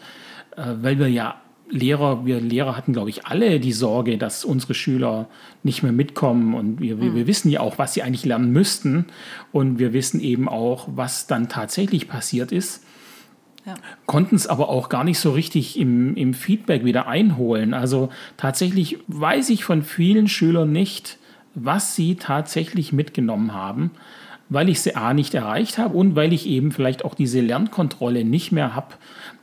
[0.56, 4.74] äh, weil wir ja Lehrer, wir Lehrer hatten, glaube ich, alle die Sorge, dass unsere
[4.74, 5.28] Schüler
[5.64, 6.54] nicht mehr mitkommen.
[6.54, 9.06] Und wir, wir, wir, wissen ja auch, was sie eigentlich lernen müssten.
[9.52, 12.84] Und wir wissen eben auch, was dann tatsächlich passiert ist.
[13.66, 13.76] Ja.
[14.06, 17.74] Konnten es aber auch gar nicht so richtig im, im Feedback wieder einholen.
[17.74, 21.18] Also tatsächlich weiß ich von vielen Schülern nicht,
[21.54, 23.92] was sie tatsächlich mitgenommen haben,
[24.52, 28.24] weil ich sie A nicht erreicht habe und weil ich eben vielleicht auch diese Lernkontrolle
[28.24, 28.94] nicht mehr habe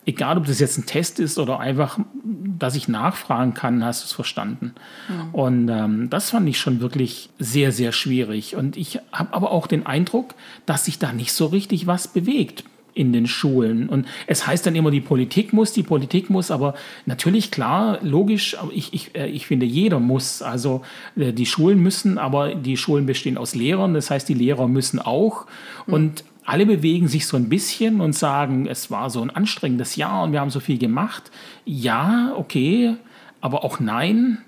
[0.09, 4.07] egal ob das jetzt ein Test ist oder einfach, dass ich nachfragen kann, hast du
[4.07, 4.75] es verstanden.
[5.09, 5.35] Mhm.
[5.35, 8.57] Und ähm, das fand ich schon wirklich sehr, sehr schwierig.
[8.57, 12.65] Und ich habe aber auch den Eindruck, dass sich da nicht so richtig was bewegt
[12.99, 13.89] in den Schulen.
[13.89, 16.75] Und es heißt dann immer, die Politik muss, die Politik muss, aber
[17.07, 20.43] natürlich klar, logisch, ich, ich, äh, ich finde, jeder muss.
[20.43, 20.83] Also
[21.17, 24.99] äh, die Schulen müssen, aber die Schulen bestehen aus Lehrern, das heißt, die Lehrer müssen
[24.99, 25.47] auch.
[25.87, 25.95] Mhm.
[25.95, 30.25] Und alle bewegen sich so ein bisschen und sagen, es war so ein anstrengendes Jahr
[30.25, 31.31] und wir haben so viel gemacht.
[31.65, 32.97] Ja, okay,
[33.41, 34.39] aber auch nein.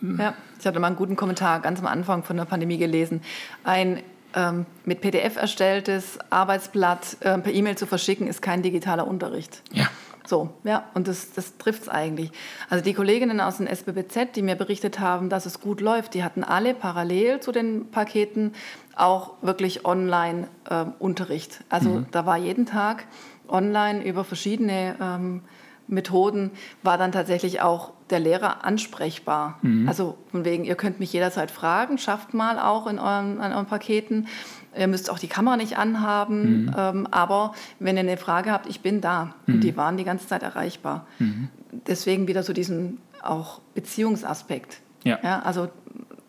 [0.00, 3.20] Ja, ich hatte mal einen guten Kommentar ganz am Anfang von der Pandemie gelesen.
[3.64, 4.02] Ein
[4.34, 9.62] ähm, mit PDF erstelltes Arbeitsblatt äh, per E-Mail zu verschicken, ist kein digitaler Unterricht.
[9.72, 9.88] Ja.
[10.26, 12.30] So, ja, und das, das trifft es eigentlich.
[12.68, 16.22] Also die Kolleginnen aus dem SBBZ, die mir berichtet haben, dass es gut läuft, die
[16.22, 18.52] hatten alle parallel zu den Paketen
[18.94, 21.58] auch wirklich Online-Unterricht.
[21.60, 22.06] Ähm, also mhm.
[22.12, 23.06] da war jeden Tag
[23.48, 25.42] online über verschiedene ähm,
[25.90, 26.50] Methoden,
[26.82, 29.58] war dann tatsächlich auch der Lehrer ansprechbar.
[29.62, 29.88] Mhm.
[29.88, 33.66] Also von wegen, ihr könnt mich jederzeit fragen, schafft mal auch in euren, in euren
[33.66, 34.28] Paketen.
[34.76, 36.74] Ihr müsst auch die Kamera nicht anhaben, mhm.
[36.76, 39.34] ähm, aber wenn ihr eine Frage habt, ich bin da.
[39.46, 39.54] Mhm.
[39.54, 41.06] Und die waren die ganze Zeit erreichbar.
[41.18, 41.48] Mhm.
[41.86, 44.80] Deswegen wieder zu diesem auch Beziehungsaspekt.
[45.04, 45.18] Ja.
[45.22, 45.40] ja.
[45.40, 45.68] also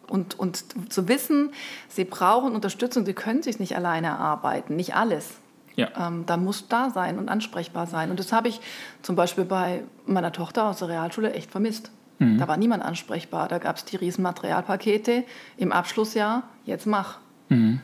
[0.09, 1.51] und, und zu wissen,
[1.87, 5.25] sie brauchen Unterstützung, sie können sich nicht alleine erarbeiten, nicht alles.
[5.75, 5.89] Ja.
[6.07, 8.11] Ähm, da muss da sein und ansprechbar sein.
[8.11, 8.59] Und das habe ich
[9.01, 11.91] zum Beispiel bei meiner Tochter aus der Realschule echt vermisst.
[12.19, 12.37] Mhm.
[12.37, 13.47] Da war niemand ansprechbar.
[13.47, 15.23] Da gab es die riesen Materialpakete
[15.57, 17.17] im Abschlussjahr, jetzt mach.
[17.49, 17.81] Mhm.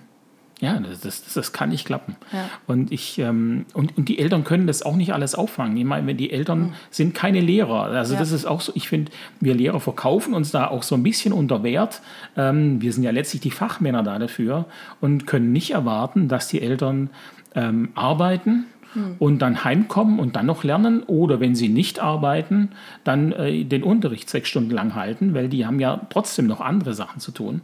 [0.60, 2.16] Ja, das, das, das kann nicht klappen.
[2.34, 2.50] Ja.
[2.66, 5.78] Und, ich, ähm, und, und die Eltern können das auch nicht alles auffangen.
[5.78, 6.74] Ich meine, die Eltern mhm.
[6.90, 7.84] sind keine Lehrer.
[7.84, 8.20] Also ja.
[8.20, 11.32] das ist auch so, ich finde, wir Lehrer verkaufen uns da auch so ein bisschen
[11.32, 12.02] unter Wert.
[12.36, 14.66] Ähm, wir sind ja letztlich die Fachmänner da dafür
[15.00, 17.12] und können nicht erwarten, dass die Eltern
[17.56, 19.16] ähm, arbeiten mhm.
[19.20, 22.72] und dann heimkommen und dann noch lernen oder wenn sie nicht arbeiten,
[23.04, 26.94] dann äh, den Unterricht sechs Stunden lang halten, weil die haben ja trotzdem noch andere
[26.94, 27.62] Sachen zu tun.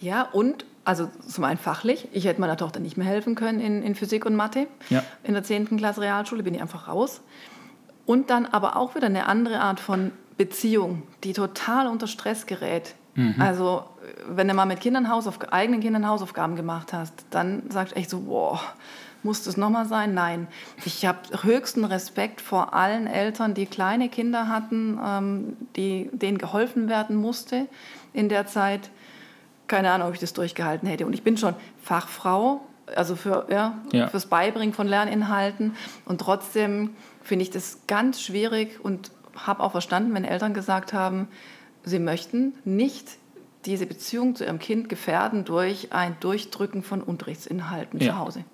[0.00, 2.08] Ja, und also zum einen fachlich.
[2.12, 4.68] Ich hätte meiner Tochter nicht mehr helfen können in, in Physik und Mathe.
[4.88, 5.02] Ja.
[5.22, 5.76] In der 10.
[5.76, 7.20] Klasse Realschule bin ich einfach raus.
[8.06, 12.94] Und dann aber auch wieder eine andere Art von Beziehung, die total unter Stress gerät.
[13.16, 13.34] Mhm.
[13.38, 13.82] Also
[14.28, 18.08] wenn du mal mit Kindern Hausauf eigenen Kindern Hausaufgaben gemacht hast, dann sagst du echt
[18.08, 18.58] so, boah,
[19.22, 20.14] muss das nochmal sein?
[20.14, 20.46] Nein.
[20.84, 26.88] Ich habe höchsten Respekt vor allen Eltern, die kleine Kinder hatten, ähm, die, denen geholfen
[26.88, 27.66] werden musste
[28.12, 28.90] in der Zeit
[29.68, 31.06] keine Ahnung, ob ich das durchgehalten hätte.
[31.06, 32.62] Und ich bin schon Fachfrau,
[32.96, 34.08] also für, ja, ja.
[34.08, 35.76] fürs Beibringen von Lerninhalten.
[36.06, 41.28] Und trotzdem finde ich das ganz schwierig und habe auch verstanden, wenn Eltern gesagt haben,
[41.84, 43.06] sie möchten nicht
[43.66, 48.12] diese Beziehung zu ihrem Kind gefährden durch ein Durchdrücken von Unterrichtsinhalten ja.
[48.12, 48.44] zu Hause.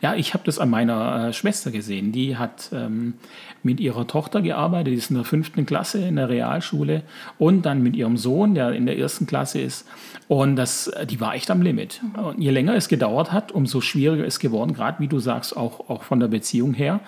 [0.00, 2.12] Ja, ich habe das an meiner äh, Schwester gesehen.
[2.12, 3.14] Die hat ähm,
[3.62, 7.02] mit ihrer Tochter gearbeitet, die ist in der fünften Klasse in der Realschule
[7.38, 9.86] und dann mit ihrem Sohn, der in der ersten Klasse ist.
[10.28, 12.00] Und das, äh, die war echt am Limit.
[12.16, 15.88] Und je länger es gedauert hat, umso schwieriger ist geworden, gerade wie du sagst, auch,
[15.88, 17.00] auch von der Beziehung her,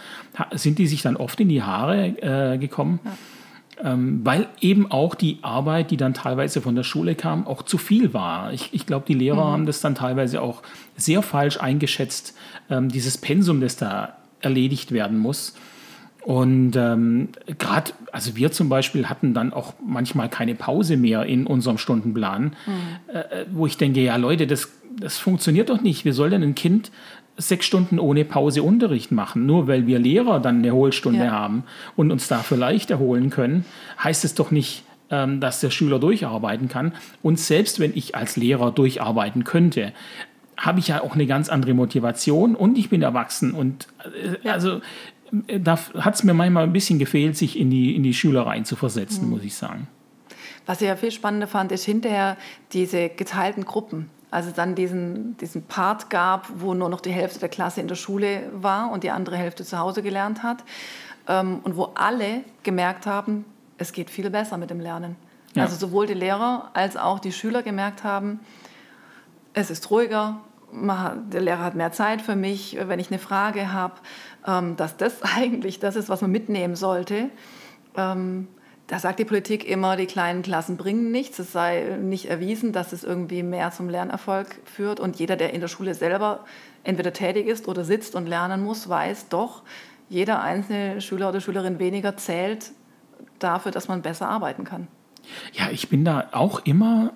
[0.53, 3.01] sind die sich dann oft in die Haare äh, gekommen.
[3.05, 3.13] Ja
[3.83, 7.79] ähm, weil eben auch die Arbeit, die dann teilweise von der Schule kam, auch zu
[7.79, 8.53] viel war.
[8.53, 9.53] Ich, ich glaube, die Lehrer mhm.
[9.53, 10.63] haben das dann teilweise auch
[10.97, 12.37] sehr falsch eingeschätzt,
[12.71, 15.55] ähm, dieses Pensum, das da erledigt werden muss.
[16.23, 17.29] Und ähm,
[17.59, 22.55] gerade, also wir zum Beispiel hatten dann auch manchmal keine Pause mehr in unserem Stundenplan,
[22.67, 23.15] mhm.
[23.15, 24.69] äh, wo ich denke, ja Leute, das,
[25.01, 26.05] das funktioniert doch nicht.
[26.05, 26.91] Wie soll denn ein Kind
[27.39, 29.47] sechs Stunden ohne Pause Unterricht machen.
[29.47, 31.31] Nur weil wir Lehrer dann eine Hohlstunde ja.
[31.31, 31.65] haben
[31.97, 33.65] und uns dafür leicht erholen können,
[34.03, 36.93] heißt es doch nicht, ähm, dass der Schüler durcharbeiten kann.
[37.23, 39.93] Und selbst wenn ich als Lehrer durcharbeiten könnte,
[40.59, 43.53] habe ich ja auch eine ganz andere Motivation und ich bin erwachsen.
[43.55, 43.89] Und
[44.43, 44.81] äh, also
[45.47, 48.47] äh, da hat es mir manchmal ein bisschen gefehlt, sich in die, in die Schüler
[48.47, 49.31] rein zu versetzen, mhm.
[49.31, 49.89] muss ich sagen.
[50.67, 52.37] Was ich ja viel spannender fand, ist hinterher
[52.73, 54.11] diese geteilten Gruppen.
[54.31, 57.95] Also dann diesen, diesen Part gab, wo nur noch die Hälfte der Klasse in der
[57.95, 60.65] Schule war und die andere Hälfte zu Hause gelernt hat.
[61.27, 63.47] Ähm, und wo alle gemerkt haben,
[63.79, 65.17] es geht viel besser mit dem Lernen.
[65.55, 65.63] Ja.
[65.63, 68.41] Also sowohl die Lehrer als auch die Schüler gemerkt haben,
[69.55, 70.41] es ist ruhiger,
[70.73, 73.95] der Lehrer hat mehr Zeit für mich, wenn ich eine Frage habe,
[74.47, 77.31] ähm, dass das eigentlich das ist, was man mitnehmen sollte.
[77.97, 78.49] Ähm,
[78.87, 81.39] da sagt die Politik immer, die kleinen Klassen bringen nichts.
[81.39, 84.99] Es sei nicht erwiesen, dass es irgendwie mehr zum Lernerfolg führt.
[84.99, 86.47] Und jeder, der in der Schule selber
[86.85, 89.63] entweder tätig ist oder sitzt und lernen muss, weiß doch,
[90.09, 92.73] jeder einzelne Schüler oder Schülerin weniger zählt
[93.39, 94.89] dafür, dass man besser arbeiten kann.
[95.53, 97.13] Ja, ich bin da auch immer,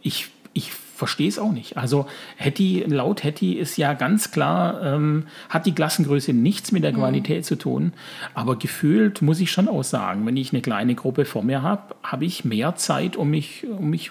[0.00, 1.76] ich, ich verstehe es auch nicht.
[1.76, 2.06] Also
[2.36, 6.96] Hetty, laut Hetty ist ja ganz klar, ähm, hat die Klassengröße nichts mit der mhm.
[6.96, 7.44] Qualität mhm.
[7.44, 7.92] zu tun.
[8.34, 11.94] Aber gefühlt muss ich schon auch sagen, wenn ich eine kleine Gruppe vor mir habe,
[12.02, 14.10] habe ich mehr Zeit, um mich, um mich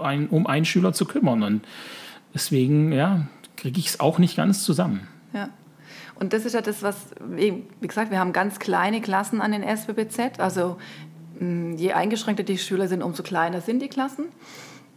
[0.00, 1.42] ein, um einen Schüler zu kümmern.
[1.42, 1.66] Und
[2.32, 5.08] deswegen, ja, kriege ich es auch nicht ganz zusammen.
[5.34, 5.48] Ja.
[6.14, 6.96] Und das ist ja das, was,
[7.28, 10.38] wie gesagt, wir haben ganz kleine Klassen an den SWBZ.
[10.38, 10.78] Also
[11.40, 14.26] je eingeschränkter die Schüler sind, umso kleiner sind die Klassen.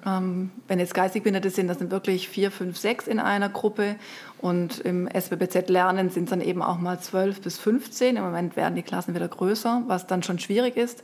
[0.06, 3.96] Ähm, wenn jetzt geistig Behinderte sind, das sind wirklich vier, fünf, sechs in einer Gruppe.
[4.40, 8.18] Und im SWBZ Lernen sind es dann eben auch mal zwölf bis 15.
[8.18, 11.04] Im Moment werden die Klassen wieder größer, was dann schon schwierig ist.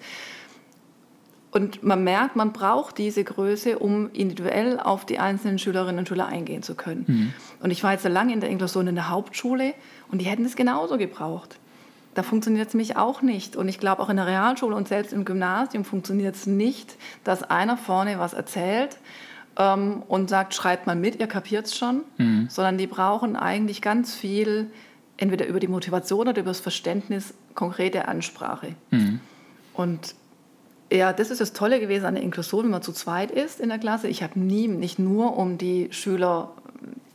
[1.51, 6.27] Und man merkt, man braucht diese Größe, um individuell auf die einzelnen Schülerinnen und Schüler
[6.27, 7.05] eingehen zu können.
[7.07, 7.33] Mhm.
[7.61, 9.73] Und ich war jetzt so lange in der Inklusion in der Hauptschule
[10.11, 11.57] und die hätten es genauso gebraucht.
[12.17, 13.55] Da funktioniert es nämlich auch nicht.
[13.55, 17.43] Und ich glaube, auch in der Realschule und selbst im Gymnasium funktioniert es nicht, dass
[17.43, 18.97] einer vorne was erzählt
[19.55, 22.47] ähm, und sagt, schreibt mal mit, ihr kapiert es schon, mhm.
[22.49, 24.71] sondern die brauchen eigentlich ganz viel,
[25.17, 28.73] entweder über die Motivation oder über das Verständnis, konkrete Ansprache.
[28.89, 29.19] Mhm.
[29.75, 30.15] Und
[30.91, 33.69] ja, das ist das Tolle gewesen an der Inklusion, wenn man zu zweit ist in
[33.69, 34.07] der Klasse.
[34.07, 36.49] Ich habe nie, nicht nur um die Schüler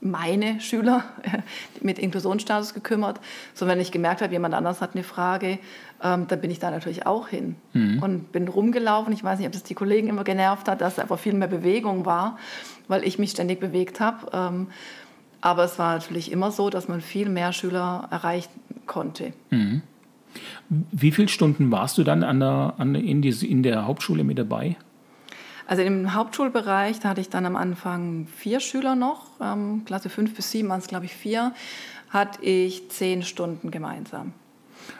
[0.00, 1.04] meine Schüler
[1.80, 3.20] mit Inklusionsstatus gekümmert,
[3.54, 5.58] sondern wenn ich gemerkt habe, jemand anders hat eine Frage,
[6.02, 8.02] ähm, dann bin ich da natürlich auch hin mhm.
[8.02, 9.12] und bin rumgelaufen.
[9.12, 12.04] Ich weiß nicht, ob das die Kollegen immer genervt hat, dass einfach viel mehr Bewegung
[12.04, 12.38] war,
[12.88, 14.28] weil ich mich ständig bewegt habe.
[14.32, 14.66] Ähm,
[15.40, 18.50] aber es war natürlich immer so, dass man viel mehr Schüler erreichen
[18.86, 19.32] konnte.
[19.50, 19.82] Mhm.
[20.68, 24.38] Wie viele Stunden warst du dann an der, an, in, die, in der Hauptschule mit
[24.38, 24.76] dabei?
[25.72, 30.34] Also im Hauptschulbereich, da hatte ich dann am Anfang vier Schüler noch, ähm, Klasse fünf
[30.34, 31.54] bis sieben waren es, glaube ich, vier,
[32.10, 34.34] hatte ich zehn Stunden gemeinsam.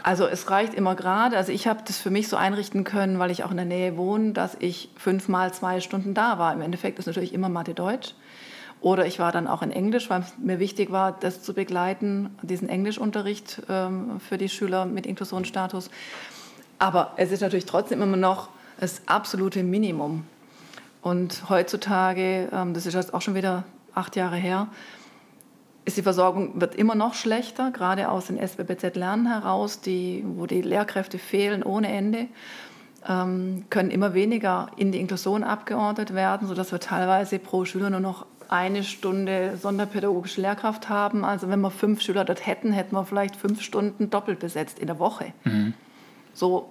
[0.03, 1.37] Also es reicht immer gerade.
[1.37, 3.99] Also ich habe das für mich so einrichten können, weil ich auch in der Nähe
[3.99, 6.55] wohne, dass ich fünfmal zwei Stunden da war.
[6.55, 8.15] Im Endeffekt ist natürlich immer Mathe-Deutsch.
[8.81, 12.31] Oder ich war dann auch in Englisch, weil es mir wichtig war, das zu begleiten,
[12.41, 15.91] diesen Englischunterricht ähm, für die Schüler mit Inklusionsstatus.
[16.79, 18.49] Aber es ist natürlich trotzdem immer noch
[18.81, 20.25] das absolute Minimum.
[21.03, 24.69] Und heutzutage, ähm, das ist jetzt auch schon wieder acht Jahre her,
[25.85, 30.47] ist die Versorgung wird immer noch schlechter, gerade aus den SBBZ Lernen heraus, die, wo
[30.47, 32.29] die Lehrkräfte fehlen ohne Ende,
[33.09, 37.99] ähm, können immer weniger in die Inklusion abgeordnet werden, sodass wir teilweise pro Schüler nur
[37.99, 41.25] noch eine Stunde sonderpädagogische Lehrkraft haben.
[41.25, 44.87] Also wenn wir fünf Schüler dort hätten, hätten wir vielleicht fünf Stunden doppelt besetzt in
[44.87, 45.33] der Woche.
[45.45, 45.75] Mhm.
[46.35, 46.71] So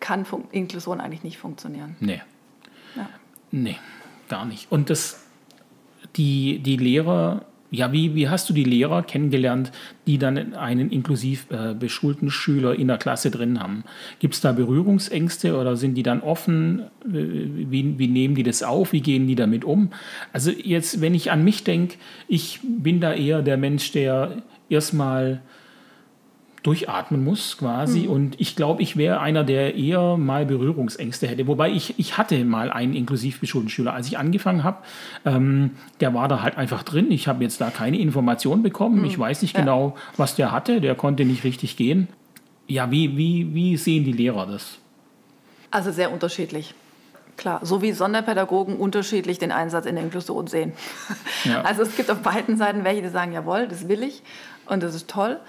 [0.00, 1.96] kann Inklusion eigentlich nicht funktionieren.
[2.00, 2.20] Nee.
[2.96, 3.08] Ja.
[3.52, 3.76] Nee,
[4.28, 4.70] gar nicht.
[4.70, 5.26] Und das,
[6.16, 9.72] die, die Lehrer, ja, wie, wie hast du die Lehrer kennengelernt,
[10.06, 13.84] die dann einen inklusiv äh, beschulten Schüler in der Klasse drin haben?
[14.18, 16.84] Gibt es da Berührungsängste oder sind die dann offen?
[17.04, 18.92] Wie, wie nehmen die das auf?
[18.92, 19.90] Wie gehen die damit um?
[20.32, 21.96] Also jetzt, wenn ich an mich denke,
[22.28, 25.42] ich bin da eher der Mensch, der erstmal
[26.62, 28.00] durchatmen muss quasi.
[28.00, 28.10] Mhm.
[28.10, 31.46] Und ich glaube, ich wäre einer, der eher mal Berührungsängste hätte.
[31.46, 33.94] Wobei ich, ich hatte mal einen inklusiv beschulten Schüler.
[33.94, 34.78] Als ich angefangen habe,
[35.24, 37.10] ähm, der war da halt einfach drin.
[37.10, 39.00] Ich habe jetzt da keine Informationen bekommen.
[39.00, 39.04] Mhm.
[39.06, 39.60] Ich weiß nicht ja.
[39.60, 40.80] genau, was der hatte.
[40.80, 42.08] Der konnte nicht richtig gehen.
[42.66, 44.78] Ja, wie, wie, wie sehen die Lehrer das?
[45.70, 46.74] Also sehr unterschiedlich.
[47.36, 50.72] Klar, so wie Sonderpädagogen unterschiedlich den Einsatz in der Inklusion sehen.
[51.44, 51.62] Ja.
[51.64, 54.22] Also es gibt auf beiden Seiten welche, die sagen, jawohl, das will ich
[54.66, 55.40] und das ist toll.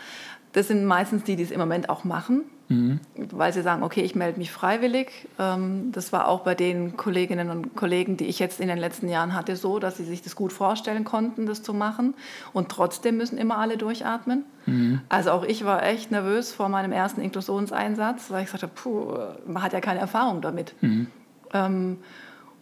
[0.54, 3.00] Das sind meistens die, die es im Moment auch machen, mhm.
[3.16, 5.28] weil sie sagen, okay, ich melde mich freiwillig.
[5.40, 9.08] Ähm, das war auch bei den Kolleginnen und Kollegen, die ich jetzt in den letzten
[9.08, 12.16] Jahren hatte, so, dass sie sich das gut vorstellen konnten, das zu machen.
[12.52, 14.44] Und trotzdem müssen immer alle durchatmen.
[14.66, 15.02] Mhm.
[15.08, 19.14] Also auch ich war echt nervös vor meinem ersten Inklusionseinsatz, weil ich sagte, puh,
[19.48, 20.76] man hat ja keine Erfahrung damit.
[20.82, 21.08] Mhm.
[21.54, 21.98] Ähm,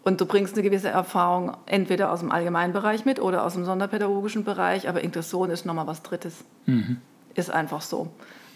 [0.03, 4.43] und du bringst eine gewisse Erfahrung entweder aus dem Allgemeinbereich mit oder aus dem sonderpädagogischen
[4.43, 6.45] Bereich, aber Inklusion ist nochmal was Drittes.
[6.65, 6.97] Mhm.
[7.35, 8.09] Ist einfach so.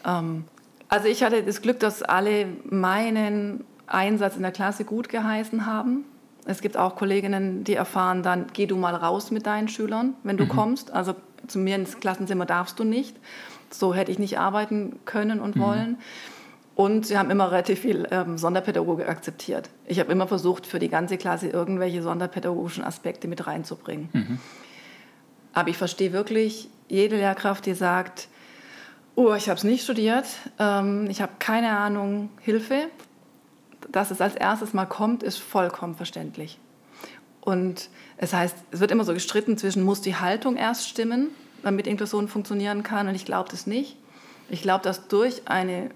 [0.06, 0.46] Ähm,
[0.90, 6.06] also ich hatte das Glück, dass alle meinen Einsatz in der Klasse gut geheißen haben.
[6.46, 10.38] Es gibt auch Kolleginnen, die erfahren dann, geh du mal raus mit deinen Schülern, wenn
[10.38, 10.50] du mhm.
[10.50, 10.92] kommst.
[10.92, 11.16] Also
[11.48, 13.16] zu mir ins Klassenzimmer darfst du nicht.
[13.70, 15.62] So hätte ich nicht arbeiten können und mhm.
[15.62, 15.98] wollen.
[16.76, 19.70] Und sie haben immer relativ viel ähm, Sonderpädagogik akzeptiert.
[19.86, 24.10] Ich habe immer versucht, für die ganze Klasse irgendwelche sonderpädagogischen Aspekte mit reinzubringen.
[24.12, 24.40] Mhm.
[25.54, 28.28] Aber ich verstehe wirklich jede Lehrkraft, die sagt,
[29.16, 30.26] oh, ich habe es nicht studiert,
[30.60, 32.90] ähm, ich habe keine Ahnung, Hilfe.
[33.92, 36.58] Dass es als erstes mal kommt, ist vollkommen verständlich.
[37.42, 41.30] Und es heißt, es wird immer so gestritten zwischen, muss die Haltung erst stimmen,
[41.64, 43.10] damit Inklusion funktionieren kann.
[43.10, 43.98] Und ich glaube das nicht.
[44.50, 45.90] Ich glaube, dass durch eine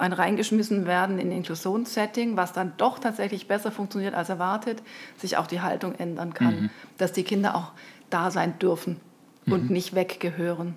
[0.00, 4.82] ein reingeschmissen werden in Inklusionssetting, was dann doch tatsächlich besser funktioniert als erwartet,
[5.18, 6.54] sich auch die Haltung ändern kann.
[6.54, 6.70] Mhm.
[6.96, 7.72] Dass die Kinder auch
[8.08, 8.98] da sein dürfen
[9.46, 9.72] und mhm.
[9.72, 10.74] nicht weggehören.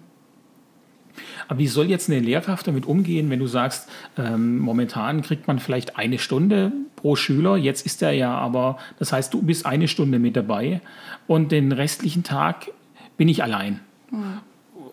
[1.48, 5.60] Aber wie soll jetzt eine Lehrkraft damit umgehen, wenn du sagst, ähm, momentan kriegt man
[5.60, 9.88] vielleicht eine Stunde pro Schüler, jetzt ist er ja aber, das heißt, du bist eine
[9.88, 10.82] Stunde mit dabei
[11.28, 12.72] und den restlichen Tag
[13.18, 13.80] bin ich allein.
[14.12, 14.40] Mhm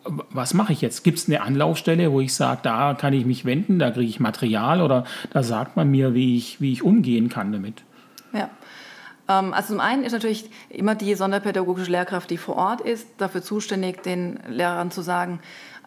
[0.05, 1.05] was mache ich jetzt?
[1.05, 4.21] Gibt es eine Anlaufstelle, wo ich sage, da kann ich mich wenden, da kriege ich
[4.21, 7.83] Material oder da sagt man mir, wie ich, wie ich umgehen kann damit?
[8.33, 8.49] Ja.
[9.29, 13.43] Ähm, also zum einen ist natürlich immer die sonderpädagogische Lehrkraft, die vor Ort ist, dafür
[13.43, 15.41] zuständig, den Lehrern zu sagen,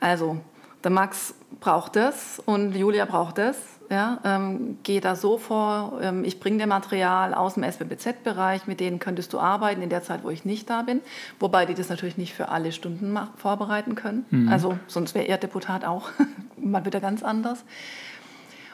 [0.03, 0.37] also
[0.83, 3.57] der Max braucht das und Julia braucht das
[3.93, 8.79] ja, ähm, geh da so vor, ähm, ich bringe dir Material aus dem SBBZ-Bereich, mit
[8.79, 11.01] denen könntest du arbeiten in der Zeit, wo ich nicht da bin.
[11.39, 14.25] Wobei die das natürlich nicht für alle Stunden vorbereiten können.
[14.31, 14.49] Mhm.
[14.49, 16.09] Also sonst wäre ihr Deputat auch
[16.57, 17.63] mal wieder ganz anders.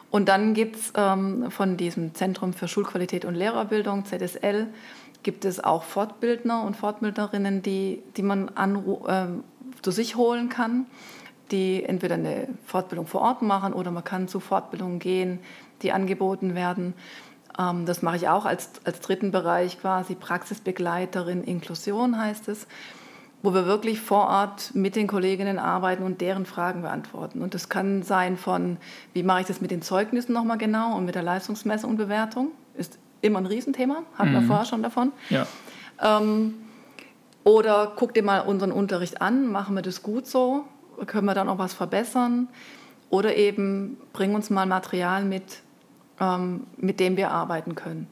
[0.10, 4.68] Und dann gibt es ähm, von diesem Zentrum für Schulqualität und Lehrerbildung, ZSL,
[5.22, 9.26] gibt es auch Fortbildner und Fortbildnerinnen, die, die man äh,
[9.82, 10.86] zu sich holen kann
[11.52, 15.40] die entweder eine Fortbildung vor Ort machen oder man kann zu Fortbildungen gehen,
[15.82, 16.94] die angeboten werden.
[17.58, 22.68] Ähm, das mache ich auch als, als dritten Bereich quasi Praxisbegleiterin Inklusion heißt es,
[23.42, 27.42] wo wir wirklich vor Ort mit den Kolleginnen arbeiten und deren Fragen beantworten.
[27.42, 28.78] Und das kann sein von,
[29.14, 32.50] wie mache ich das mit den Zeugnissen nochmal genau und mit der Leistungsmessung und Bewertung,
[32.76, 34.34] ist immer ein Riesenthema, hatten mhm.
[34.34, 35.12] wir vorher schon davon.
[35.30, 35.48] Ja.
[36.02, 36.54] Ähm,
[37.44, 40.66] oder guck dir mal unseren Unterricht an, machen wir das gut so?
[41.06, 42.48] können wir da noch was verbessern?
[43.10, 45.62] Oder eben bring uns mal Material mit,
[46.20, 48.08] ähm, mit dem wir arbeiten können.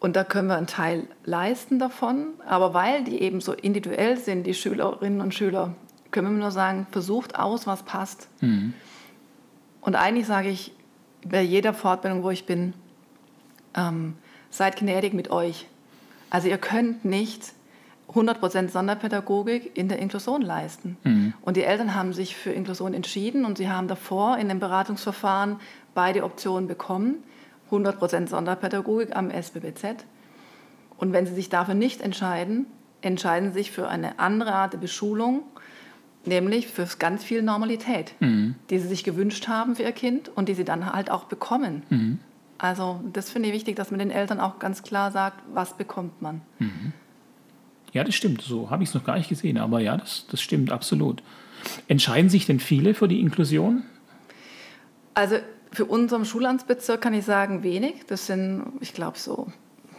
[0.00, 4.44] Und da können wir einen Teil leisten davon, aber weil die eben so individuell sind,
[4.44, 5.74] die Schülerinnen und Schüler,
[6.12, 8.28] können wir nur sagen, versucht aus, was passt.
[8.40, 8.74] Mhm.
[9.80, 10.72] Und eigentlich sage ich
[11.24, 12.74] bei jeder Fortbildung, wo ich bin,
[13.74, 14.14] ähm,
[14.50, 15.66] seid gnädig mit euch.
[16.30, 17.52] Also ihr könnt nicht
[18.14, 20.96] 100% Sonderpädagogik in der Inklusion leisten.
[21.04, 21.34] Mhm.
[21.42, 25.56] Und die Eltern haben sich für Inklusion entschieden und sie haben davor in dem Beratungsverfahren
[25.94, 27.16] beide Optionen bekommen.
[27.70, 30.06] 100% Sonderpädagogik am SBBZ.
[30.96, 32.66] Und wenn sie sich dafür nicht entscheiden,
[33.02, 35.42] entscheiden sie sich für eine andere Art der Beschulung,
[36.24, 38.54] nämlich für ganz viel Normalität, mhm.
[38.70, 41.82] die sie sich gewünscht haben für ihr Kind und die sie dann halt auch bekommen.
[41.90, 42.18] Mhm.
[42.56, 46.20] Also das finde ich wichtig, dass man den Eltern auch ganz klar sagt, was bekommt
[46.20, 46.40] man.
[47.92, 48.42] Ja, das stimmt.
[48.42, 49.58] So habe ich es noch gar nicht gesehen.
[49.58, 51.22] Aber ja, das, das stimmt absolut.
[51.86, 53.82] Entscheiden sich denn viele für die Inklusion?
[55.14, 55.36] Also
[55.72, 58.06] für unseren Schulamtsbezirk kann ich sagen, wenig.
[58.06, 59.48] Das sind, ich glaube, so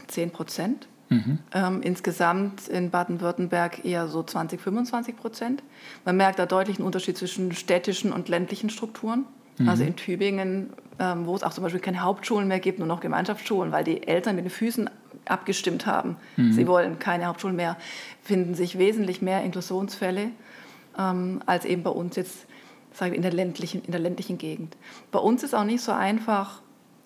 [0.07, 0.87] 10 Prozent.
[1.09, 1.39] Mhm.
[1.53, 5.63] Ähm, insgesamt in Baden-Württemberg eher so 20, 25 Prozent.
[6.05, 9.25] Man merkt da deutlich einen Unterschied zwischen städtischen und ländlichen Strukturen.
[9.57, 9.69] Mhm.
[9.69, 12.99] Also in Tübingen, ähm, wo es auch zum Beispiel keine Hauptschulen mehr gibt, nur noch
[12.99, 14.89] Gemeinschaftsschulen, weil die Eltern mit den Füßen
[15.25, 16.17] abgestimmt haben.
[16.37, 16.53] Mhm.
[16.53, 17.77] Sie wollen keine Hauptschulen mehr,
[18.21, 20.31] finden sich wesentlich mehr Inklusionsfälle
[20.97, 22.45] ähm, als eben bei uns jetzt
[22.93, 24.75] sagen wir, in, der ländlichen, in der ländlichen Gegend.
[25.11, 26.61] Bei uns ist auch nicht so einfach,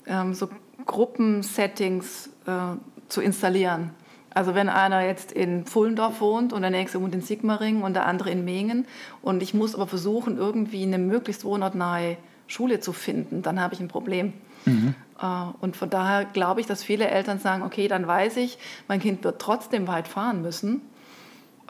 [0.08, 0.50] ähm, so
[0.86, 2.77] Gruppensettings äh,
[3.10, 3.92] zu installieren.
[4.34, 8.08] Also wenn einer jetzt in Pfullendorf wohnt und der nächste wohnt in Sigmaringen und der
[8.08, 8.86] andere in Mengen
[9.21, 12.17] und ich muss aber versuchen, irgendwie eine möglichst wohnortnahe
[12.48, 14.34] Schule zu finden, dann habe ich ein Problem.
[14.65, 14.96] Mhm.
[15.22, 15.26] Äh,
[15.62, 18.58] und von daher glaube ich, dass viele Eltern sagen, okay, dann weiß ich,
[18.88, 20.82] mein Kind wird trotzdem weit fahren müssen.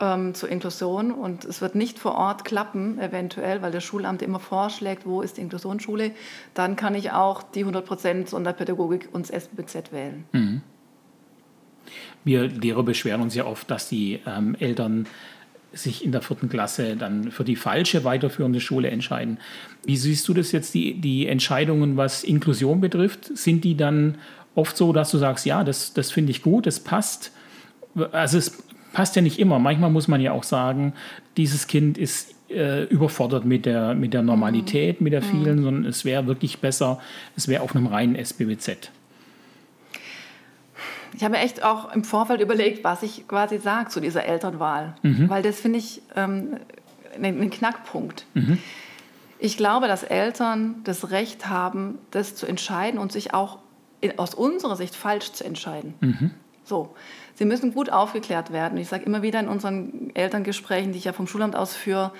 [0.00, 4.40] ähm, zur Inklusion und es wird nicht vor Ort klappen, eventuell, weil das Schulamt immer
[4.40, 6.12] vorschlägt, wo ist die Inklusionsschule,
[6.54, 10.24] dann kann ich auch die 100% Sonderpädagogik und das SBZ wählen.
[10.32, 10.62] Mhm.
[12.24, 15.06] Wir Lehrer beschweren uns ja oft, dass die ähm, Eltern
[15.74, 19.38] sich in der vierten Klasse dann für die falsche weiterführende Schule entscheiden.
[19.84, 23.36] Wie siehst du das jetzt, die, die Entscheidungen, was Inklusion betrifft?
[23.36, 24.16] Sind die dann
[24.54, 27.32] oft so, dass du sagst, ja, das, das finde ich gut, das passt?
[28.12, 28.62] Also es
[28.92, 29.58] passt ja nicht immer.
[29.58, 30.94] Manchmal muss man ja auch sagen,
[31.36, 35.26] dieses Kind ist äh, überfordert mit der, mit der Normalität, mit der mhm.
[35.26, 35.64] vielen, mhm.
[35.64, 37.00] sondern es wäre wirklich besser,
[37.36, 38.90] es wäre auf einem reinen SBBZ.
[41.16, 44.96] Ich habe mir echt auch im Vorfeld überlegt, was ich quasi sage zu dieser Elternwahl,
[45.02, 45.28] mhm.
[45.28, 46.58] weil das finde ich ähm,
[47.22, 48.26] ein Knackpunkt.
[48.34, 48.58] Mhm.
[49.38, 53.58] Ich glaube, dass Eltern das Recht haben, das zu entscheiden und sich auch
[54.00, 55.94] in, aus unserer Sicht falsch zu entscheiden.
[56.00, 56.30] Mhm.
[56.64, 56.94] So,
[57.34, 58.78] sie müssen gut aufgeklärt werden.
[58.78, 62.12] Ich sage immer wieder in unseren Elterngesprächen, die ich ja vom Schulamt aus führe,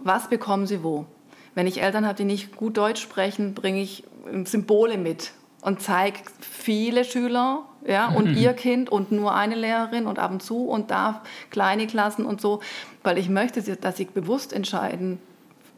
[0.00, 1.06] was bekommen sie wo?
[1.54, 4.04] Wenn ich Eltern habe, die nicht gut Deutsch sprechen, bringe ich
[4.44, 5.32] Symbole mit
[5.64, 8.36] und zeige viele Schüler ja, und mhm.
[8.36, 12.40] ihr Kind und nur eine Lehrerin und ab und zu und da kleine Klassen und
[12.40, 12.60] so,
[13.02, 15.18] weil ich möchte, dass sie bewusst entscheiden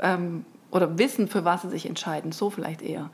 [0.01, 3.11] ähm, oder wissen, für was sie sich entscheiden, so vielleicht eher.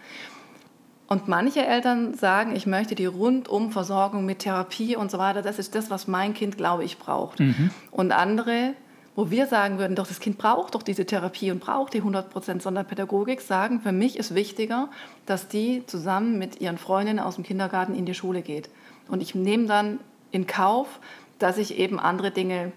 [1.09, 5.75] Und manche Eltern sagen, ich möchte die Rundumversorgung mit Therapie und so weiter, das ist
[5.75, 7.41] das, was mein Kind, glaube ich, braucht.
[7.41, 7.68] Mhm.
[7.91, 8.73] Und andere
[9.14, 12.60] wo wir sagen würden, doch das Kind braucht doch diese Therapie und braucht die 100%
[12.60, 14.88] Sonderpädagogik, sagen, für mich ist wichtiger,
[15.26, 18.70] dass die zusammen mit ihren Freundinnen aus dem Kindergarten in die Schule geht.
[19.08, 20.00] Und ich nehme dann
[20.30, 21.00] in Kauf,
[21.38, 22.72] dass ich eben andere Dinge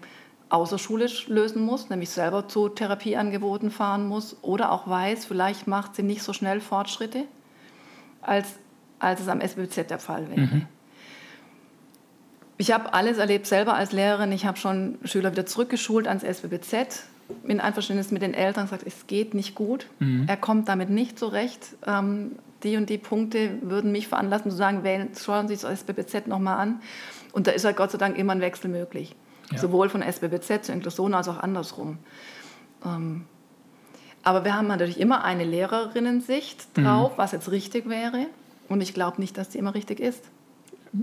[0.49, 6.03] außerschulisch lösen muss, nämlich selber zu Therapieangeboten fahren muss oder auch weiß, vielleicht macht sie
[6.03, 7.23] nicht so schnell Fortschritte,
[8.21, 8.55] als,
[8.99, 10.41] als es am SBZ der Fall wäre.
[10.41, 10.67] Mhm.
[12.57, 14.31] Ich habe alles erlebt selber als Lehrerin.
[14.31, 17.03] Ich habe schon Schüler wieder zurückgeschult ans SBBZ.
[17.43, 19.87] In Einverständnis mit den Eltern gesagt, es geht nicht gut.
[19.99, 20.25] Mhm.
[20.27, 21.75] Er kommt damit nicht zurecht.
[21.85, 22.33] Ähm,
[22.63, 26.57] die und die Punkte würden mich veranlassen zu sagen, wählen, schauen Sie das SBBZ nochmal
[26.57, 26.81] an.
[27.33, 29.15] Und da ist halt Gott sei Dank immer ein Wechsel möglich.
[29.51, 29.57] Ja.
[29.57, 31.97] Sowohl von SBBZ zu Inklusion als auch andersrum.
[32.83, 33.25] Ähm,
[34.23, 37.17] aber wir haben natürlich immer eine Lehrerinnensicht drauf, mhm.
[37.17, 38.27] was jetzt richtig wäre.
[38.69, 40.23] Und ich glaube nicht, dass die immer richtig ist.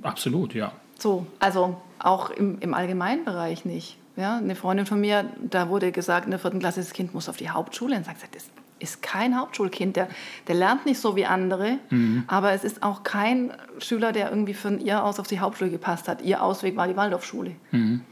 [0.02, 0.72] Absolut, ja.
[1.02, 3.98] So, also auch im, im allgemeinen Bereich nicht.
[4.16, 7.28] Ja, eine Freundin von mir, da wurde gesagt, in der vierten Klasse, das Kind muss
[7.28, 7.96] auf die Hauptschule.
[7.96, 8.44] Und sagt sie, das
[8.78, 10.08] ist kein Hauptschulkind, der,
[10.46, 12.22] der lernt nicht so wie andere, mhm.
[12.28, 16.06] aber es ist auch kein Schüler, der irgendwie von ihr aus auf die Hauptschule gepasst
[16.06, 16.22] hat.
[16.22, 17.52] Ihr Ausweg war die Waldorfschule.
[17.72, 18.02] Mhm.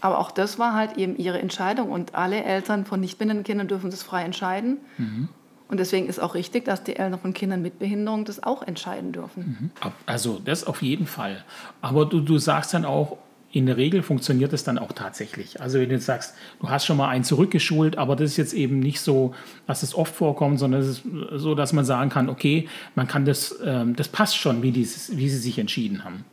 [0.00, 3.90] Aber auch das war halt eben ihre Entscheidung und alle Eltern von nicht Kindern dürfen
[3.90, 4.78] das frei entscheiden.
[4.98, 5.28] Mhm.
[5.70, 9.12] Und deswegen ist auch richtig, dass die Eltern von Kindern mit Behinderung das auch entscheiden
[9.12, 9.56] dürfen.
[9.60, 9.90] Mhm.
[10.04, 11.44] Also das auf jeden Fall.
[11.80, 13.18] Aber du, du sagst dann auch,
[13.52, 15.60] in der Regel funktioniert es dann auch tatsächlich.
[15.60, 18.52] Also wenn du jetzt sagst, du hast schon mal einen zurückgeschult, aber das ist jetzt
[18.52, 19.34] eben nicht so,
[19.66, 21.02] dass es oft vorkommt, sondern es ist
[21.34, 25.16] so, dass man sagen kann, okay, man kann das, ähm, das passt schon, wie, dieses,
[25.16, 26.24] wie sie sich entschieden haben.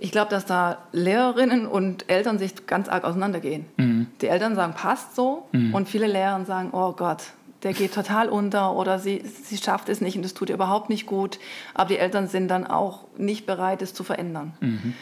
[0.00, 3.66] Ich glaube, dass da Lehrerinnen und Eltern sich ganz arg auseinandergehen.
[3.76, 4.06] Mhm.
[4.20, 5.74] Die Eltern sagen, passt so, mhm.
[5.74, 7.24] und viele Lehrer sagen, oh Gott,
[7.62, 10.90] der geht total unter oder sie, sie schafft es nicht und es tut ihr überhaupt
[10.90, 11.38] nicht gut.
[11.74, 14.52] Aber die Eltern sind dann auch nicht bereit, es zu verändern.
[14.60, 14.94] Mhm.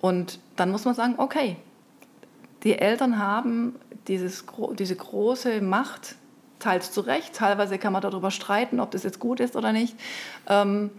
[0.00, 1.56] Und dann muss man sagen, okay,
[2.62, 3.74] die Eltern haben
[4.06, 4.44] dieses,
[4.78, 6.16] diese große Macht,
[6.58, 9.96] teils zu Recht, teilweise kann man darüber streiten, ob das jetzt gut ist oder nicht.
[10.48, 10.90] Ähm,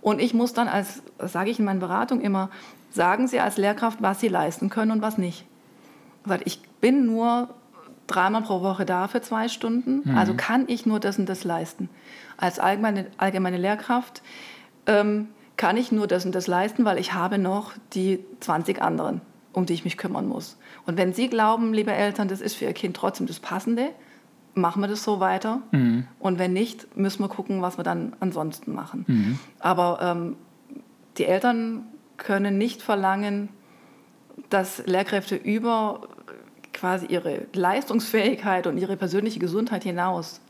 [0.00, 2.50] und ich muss dann als, das sage ich in meinen Beratungen immer,
[2.90, 5.44] sagen Sie als Lehrkraft, was Sie leisten können und was nicht.
[6.44, 7.48] Ich bin nur
[8.06, 10.02] dreimal pro Woche da für zwei Stunden.
[10.04, 10.16] Mhm.
[10.16, 11.88] Also kann ich nur das und das leisten.
[12.36, 14.22] Als allgemeine, allgemeine Lehrkraft
[14.86, 19.20] ähm, kann ich nur das und das leisten, weil ich habe noch die 20 anderen,
[19.52, 20.58] um die ich mich kümmern muss.
[20.86, 23.90] Und wenn Sie glauben, liebe Eltern, das ist für Ihr Kind trotzdem das Passende,
[24.54, 25.62] machen wir das so weiter.
[25.70, 26.06] Mhm.
[26.18, 29.04] Und wenn nicht, müssen wir gucken, was wir dann ansonsten machen.
[29.06, 29.38] Mhm.
[29.60, 30.36] Aber ähm,
[31.18, 31.86] die Eltern
[32.16, 33.48] können nicht verlangen,
[34.50, 36.02] dass Lehrkräfte über
[36.74, 40.40] quasi ihre Leistungsfähigkeit und ihre persönliche Gesundheit hinaus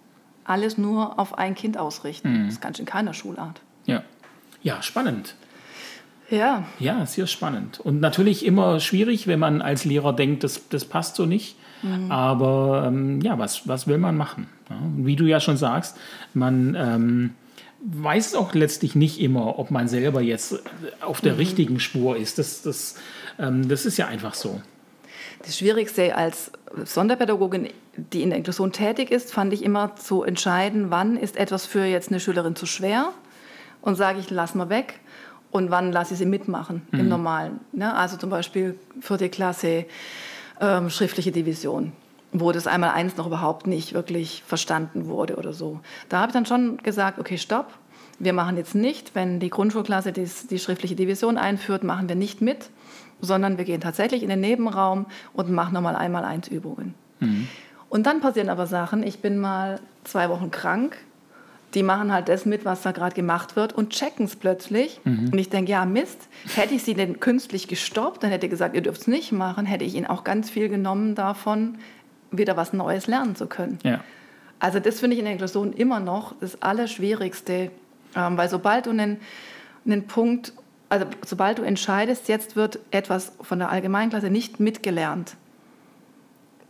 [0.45, 2.33] alles nur auf ein Kind ausrichten.
[2.33, 2.45] Mhm.
[2.47, 3.61] Das ist ganz schön keiner Schulart.
[3.87, 4.03] Ja.
[4.63, 5.37] Ja, spannend.
[6.31, 6.65] Ja.
[6.79, 7.81] Ja, sehr spannend.
[7.81, 11.57] Und natürlich immer schwierig, wenn man als Lehrer denkt, das, das passt so nicht.
[11.83, 12.11] Mhm.
[12.11, 14.49] Aber ähm, ja, was, was will man machen?
[14.71, 15.99] Ja, wie du ja schon sagst,
[16.33, 17.35] man ähm,
[17.85, 20.63] weiß auch letztlich nicht immer, ob man selber jetzt
[21.03, 21.39] auf der mhm.
[21.39, 22.39] richtigen Spur ist.
[22.39, 22.97] Das, das,
[23.39, 24.61] ähm, das ist ja einfach so.
[25.45, 26.51] Das Schwierigste als
[26.85, 31.67] Sonderpädagogin, die in der Inklusion tätig ist, fand ich immer zu entscheiden, wann ist etwas
[31.67, 33.11] für jetzt eine Schülerin zu schwer
[33.83, 35.01] und sage ich, lass mal weg
[35.51, 37.01] und wann lasse ich sie mitmachen mhm.
[37.01, 37.61] im Normalen.
[37.73, 37.95] Ne?
[37.95, 39.85] Also zum Beispiel vierte Klasse
[40.61, 41.93] ähm, schriftliche Division,
[42.33, 45.81] wo das einmal eins noch überhaupt nicht wirklich verstanden wurde oder so.
[46.09, 47.73] Da habe ich dann schon gesagt, okay, stopp.
[48.19, 52.41] Wir machen jetzt nicht, wenn die Grundschulklasse die, die schriftliche Division einführt, machen wir nicht
[52.41, 52.71] mit,
[53.25, 56.95] sondern wir gehen tatsächlich in den Nebenraum und machen nochmal einmal eins Übungen.
[57.21, 57.49] Mhm.
[57.89, 59.03] Und dann passieren aber Sachen.
[59.03, 60.97] Ich bin mal zwei Wochen krank.
[61.75, 65.01] Die machen halt das mit, was da gerade gemacht wird und checken es plötzlich.
[65.05, 65.31] Mhm.
[65.33, 68.77] Und ich denke, ja, Mist, hätte ich sie denn künstlich gestoppt, dann hätte ich gesagt,
[68.77, 71.79] ihr dürft es nicht machen, hätte ich ihnen auch ganz viel genommen davon,
[72.31, 73.79] wieder was Neues lernen zu können.
[73.83, 74.01] Ja.
[74.61, 77.71] Also das finde ich in der Inklusion immer noch das Allerschwierigste,
[78.17, 79.19] ähm, weil sobald du einen,
[79.85, 80.53] einen Punkt,
[80.89, 85.37] also sobald du entscheidest, jetzt wird etwas von der Allgemeinklasse nicht mitgelernt,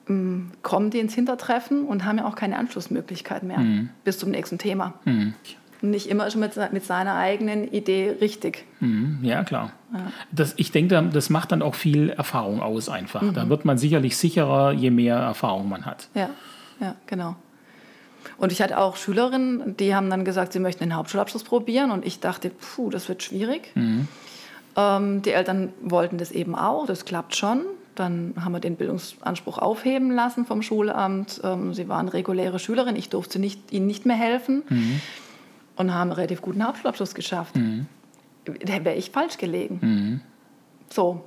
[0.08, 3.90] ähm, kommen die ins Hintertreffen und haben ja auch keine Anschlussmöglichkeit mehr mhm.
[4.04, 4.94] bis zum nächsten Thema.
[5.04, 5.34] Mhm.
[5.80, 8.64] Nicht immer schon mit, mit seiner eigenen Idee richtig.
[8.80, 9.18] Mhm.
[9.22, 9.72] Ja, klar.
[9.92, 10.00] Ja.
[10.32, 13.22] Das, ich denke, das macht dann auch viel Erfahrung aus einfach.
[13.34, 13.48] Da mhm.
[13.50, 16.08] wird man sicherlich sicherer, je mehr Erfahrung man hat.
[16.14, 16.30] Ja,
[16.80, 17.36] ja genau.
[18.36, 21.90] Und ich hatte auch Schülerinnen, die haben dann gesagt, sie möchten den Hauptschulabschluss probieren.
[21.90, 23.70] Und ich dachte, puh, das wird schwierig.
[23.74, 24.08] Mhm.
[24.76, 27.62] Ähm, die Eltern wollten das eben auch, das klappt schon.
[27.94, 31.40] Dann haben wir den Bildungsanspruch aufheben lassen vom Schulamt.
[31.44, 34.64] Ähm, sie waren reguläre Schülerin, ich durfte nicht, ihnen nicht mehr helfen.
[34.68, 35.00] Mhm.
[35.76, 37.56] Und haben einen relativ guten Hauptschulabschluss geschafft.
[37.56, 37.86] Mhm.
[38.44, 39.78] Da wäre ich falsch gelegen.
[39.80, 40.20] Mhm.
[40.90, 41.24] So,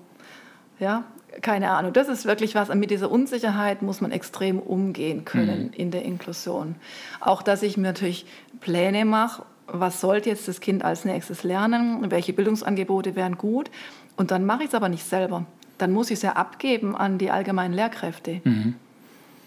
[0.80, 1.04] ja,
[1.42, 1.94] keine Ahnung.
[1.94, 5.74] Das ist wirklich was, mit dieser Unsicherheit muss man extrem umgehen können mhm.
[5.74, 6.76] in der Inklusion.
[7.20, 8.26] Auch, dass ich mir natürlich
[8.60, 13.70] Pläne mache, was sollte jetzt das Kind als nächstes lernen, welche Bildungsangebote wären gut.
[14.16, 15.46] Und dann mache ich es aber nicht selber.
[15.78, 18.42] Dann muss ich es ja abgeben an die allgemeinen Lehrkräfte.
[18.44, 18.76] Mhm.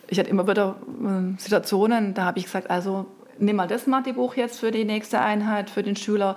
[0.09, 3.07] Ich hatte immer wieder äh, Situationen, da habe ich gesagt, also
[3.39, 6.37] nimm mal das Mathebuch jetzt für die nächste Einheit, für den Schüler.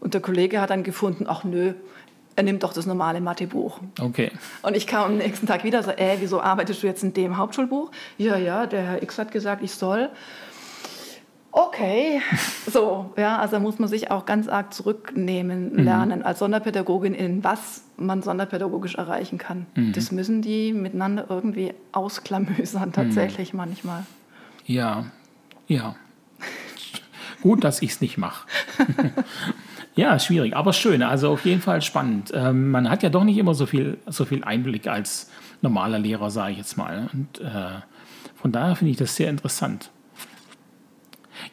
[0.00, 1.74] Und der Kollege hat dann gefunden, ach nö,
[2.40, 3.80] er nimmt doch das normale Mathebuch.
[4.00, 4.30] Okay.
[4.62, 7.36] Und ich kam am nächsten Tag wieder so, äh, wieso arbeitest du jetzt in dem
[7.36, 7.90] Hauptschulbuch?
[8.16, 10.08] Ja, ja, der Herr X hat gesagt, ich soll.
[11.52, 12.22] Okay,
[12.66, 15.84] so, ja, also muss man sich auch ganz arg zurücknehmen mhm.
[15.84, 16.24] lernen mhm.
[16.24, 19.66] als Sonderpädagogin, in was man sonderpädagogisch erreichen kann.
[19.74, 19.92] Mhm.
[19.92, 23.58] Das müssen die miteinander irgendwie ausklamösern, tatsächlich mhm.
[23.58, 24.06] manchmal.
[24.64, 25.04] Ja,
[25.66, 25.94] ja.
[27.42, 28.46] Gut, dass ich es nicht mache.
[29.96, 31.02] Ja, schwierig, aber schön.
[31.02, 32.32] Also auf jeden Fall spannend.
[32.34, 35.30] Ähm, man hat ja doch nicht immer so viel, so viel Einblick als
[35.62, 37.08] normaler Lehrer, sage ich jetzt mal.
[37.12, 37.80] Und äh,
[38.36, 39.90] von daher finde ich das sehr interessant.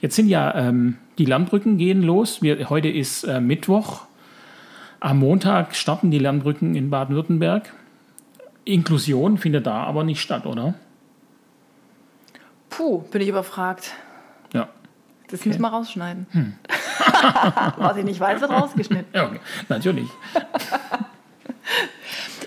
[0.02, 2.42] Jetzt sind ja ähm, die Lernbrücken gehen los.
[2.42, 4.04] Wir, heute ist äh, Mittwoch.
[5.00, 7.74] Am Montag starten die Lernbrücken in Baden-Württemberg.
[8.66, 10.74] Inklusion findet da aber nicht statt, oder?
[12.70, 13.94] Puh, bin ich überfragt.
[15.28, 15.50] Das okay.
[15.50, 16.28] müssen wir rausschneiden.
[16.32, 16.54] Hm.
[17.78, 19.08] Was ich nicht weiß, wird rausgeschnitten.
[19.14, 19.40] Ja, okay.
[19.70, 20.10] Natürlich.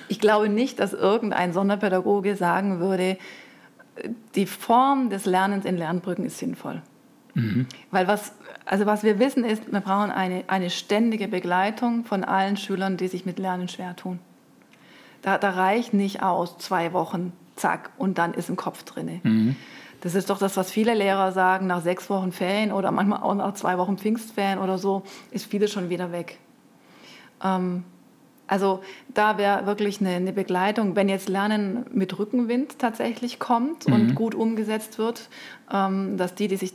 [0.09, 3.19] ich glaube nicht, dass irgendein Sonderpädagoge sagen würde,
[4.35, 6.83] die Form des Lernens in Lernbrücken ist sinnvoll.
[7.35, 7.67] Mhm.
[7.91, 8.33] Weil was,
[8.65, 13.09] also was wir wissen ist, wir brauchen eine, eine ständige Begleitung von allen Schülern, die
[13.09, 14.19] sich mit Lernen schwer tun.
[15.23, 19.21] Da, da reicht nicht aus, zwei Wochen, zack, und dann ist ein Kopf drin.
[19.23, 19.57] Mhm.
[20.01, 23.35] Das ist doch das, was viele Lehrer sagen, nach sechs Wochen Ferien oder manchmal auch
[23.35, 26.39] nach zwei Wochen Pfingstferien oder so, ist vieles schon wieder weg.
[27.45, 27.85] Ähm,
[28.47, 28.83] also
[29.15, 33.95] da wäre wirklich eine, eine, Begleitung, wenn jetzt Lernen mit Rückenwind tatsächlich kommt mhm.
[33.95, 35.29] und gut umgesetzt wird,
[35.73, 36.75] ähm, dass die, die sich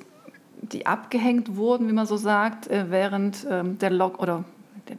[0.62, 4.46] die abgehängt wurden, wie man so sagt, äh, während ähm, der Log oder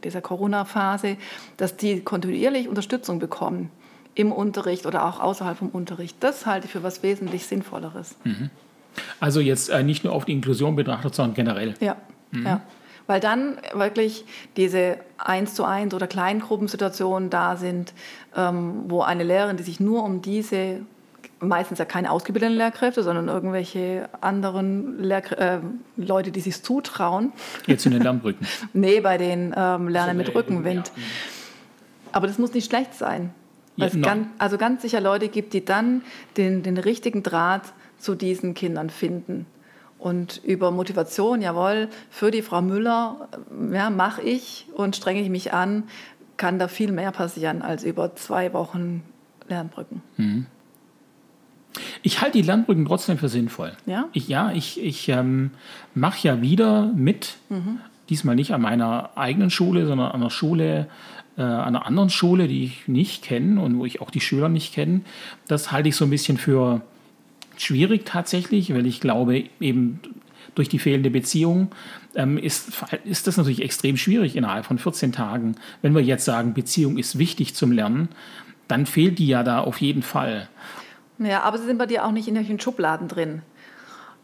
[0.03, 1.17] dieser Corona-Phase,
[1.55, 3.71] dass die kontinuierlich Unterstützung bekommen
[4.17, 6.17] im Unterricht oder auch außerhalb vom Unterricht.
[6.21, 8.15] Das halte ich für was wesentlich Sinnvolleres.
[8.23, 8.49] Mhm.
[9.19, 11.75] Also jetzt äh, nicht nur auf die Inklusion betrachtet, sondern generell.
[11.79, 11.97] Ja,
[12.31, 12.45] mhm.
[12.45, 12.61] ja.
[13.05, 14.25] Weil dann wirklich
[14.57, 17.93] diese eins zu eins oder Kleingruppensituationen da sind,
[18.35, 20.81] ähm, wo eine Lehrerin, die sich nur um diese
[21.39, 25.59] meistens ja keine ausgebildeten Lehrkräfte, sondern irgendwelche anderen Lehrkr äh,
[25.95, 27.31] Leute, die sich zutrauen.
[27.67, 28.47] Jetzt in den Lernbrücken.
[28.73, 30.91] nee, bei den ähm, Lernen mit Rückenwind.
[32.11, 33.31] Aber das muss nicht schlecht sein.
[33.77, 36.01] Es ganz, also ganz sicher Leute gibt, die dann
[36.35, 39.45] den, den richtigen Draht zu diesen Kindern finden.
[39.99, 43.29] Und über Motivation, jawohl, für die Frau Müller
[43.71, 45.83] ja, mache ich und strenge ich mich an,
[46.37, 49.03] kann da viel mehr passieren als über zwei Wochen
[49.47, 50.01] Lernbrücken.
[50.17, 50.45] Mhm.
[52.01, 53.73] Ich halte die Lernbrücken trotzdem für sinnvoll.
[53.85, 54.05] Ja?
[54.13, 55.51] Ich, ja, ich, ich ähm,
[55.93, 57.79] mache ja wieder mit, mhm.
[58.09, 60.87] diesmal nicht an meiner eigenen Schule, sondern an der Schule
[61.37, 64.49] äh, an einer anderen Schule, die ich nicht kenne und wo ich auch die Schüler
[64.49, 65.01] nicht kenne.
[65.47, 66.81] Das halte ich so ein bisschen für
[67.57, 69.99] schwierig tatsächlich, weil ich glaube, eben
[70.55, 71.69] durch die fehlende Beziehung
[72.15, 72.71] ähm, ist,
[73.03, 75.55] ist das natürlich extrem schwierig innerhalb von 14 Tagen.
[75.81, 78.09] Wenn wir jetzt sagen, Beziehung ist wichtig zum Lernen,
[78.67, 80.49] dann fehlt die ja da auf jeden Fall.
[81.19, 83.41] Ja, aber sie sind bei dir auch nicht in solchen Schubladen drin.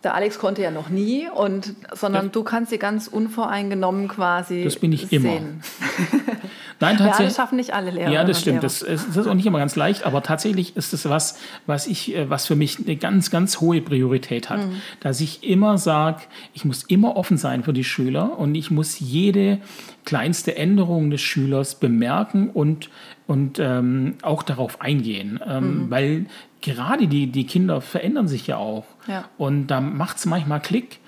[0.04, 2.32] Der Alex konnte ja noch nie, und, sondern Ja.
[2.32, 5.26] du kannst sie ganz unvoreingenommen quasi Das bin ich sehen.
[5.26, 5.40] immer.
[6.80, 7.28] Nein, Ja, tatsächlich.
[7.30, 8.12] das schaffen nicht alle Lehrer.
[8.12, 8.62] Ja, das stimmt.
[8.64, 11.88] Das, ist- das ist auch nicht immer ganz leicht, aber tatsächlich ist es was, was
[11.88, 14.60] ich, äh, was für mich eine ganz, ganz hohe Priorität hat.
[14.66, 14.82] Mhm.
[15.00, 16.24] Dass ich immer sage,
[16.54, 19.60] ich muss immer offen sein für die Schüler und ich muss jede
[20.04, 22.90] kleinste Änderung des Schülers bemerken und,
[23.28, 25.40] und ähm, auch darauf eingehen.
[25.48, 25.92] Ähm, Mhm.
[25.92, 26.26] Weil
[26.64, 28.86] gerade die, die Kinder verändern sich ja auch.
[29.08, 29.26] Ja.
[29.38, 31.00] Und da macht es manchmal Klick.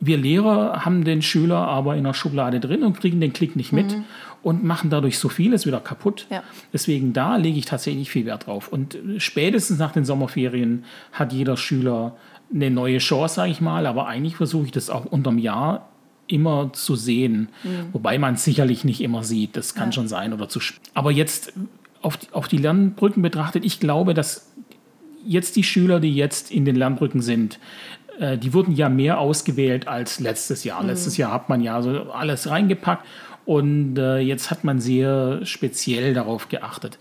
[0.00, 3.70] Wir Lehrer haben den Schüler aber in der Schublade drin und kriegen den Klick nicht
[3.72, 3.94] mit
[4.42, 6.26] und machen dadurch so vieles wieder kaputt.
[6.30, 6.42] Ja.
[6.72, 8.68] Deswegen da lege ich tatsächlich viel Wert drauf.
[8.68, 12.16] Und äh, spätestens nach den Sommerferien hat jeder Schüler
[12.52, 13.86] eine neue Chance, sage ich mal.
[13.86, 15.90] Aber eigentlich versuche ich das auch unterm Jahr
[16.26, 17.48] immer zu sehen.
[17.92, 19.56] Wobei man es sicherlich nicht immer sieht.
[19.56, 20.80] Das kann schon sein oder zu spät.
[20.94, 21.52] Aber jetzt
[22.02, 24.49] auf, die- auf die Lernbrücken betrachtet, ich glaube, dass
[25.24, 27.58] jetzt die Schüler, die jetzt in den Lernbrücken sind,
[28.18, 30.84] äh, die wurden ja mehr ausgewählt als letztes Jahr.
[30.84, 33.04] Letztes Jahr hat man ja so alles reingepackt
[33.44, 36.98] und äh, jetzt hat man sehr speziell darauf geachtet.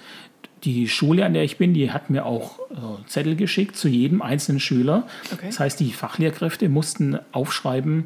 [0.64, 4.22] Die Schule, an der ich bin, die hat mir auch äh, Zettel geschickt zu jedem
[4.22, 5.08] einzelnen Schüler.
[5.32, 5.48] Okay.
[5.48, 8.06] Das heißt, die Fachlehrkräfte mussten aufschreiben,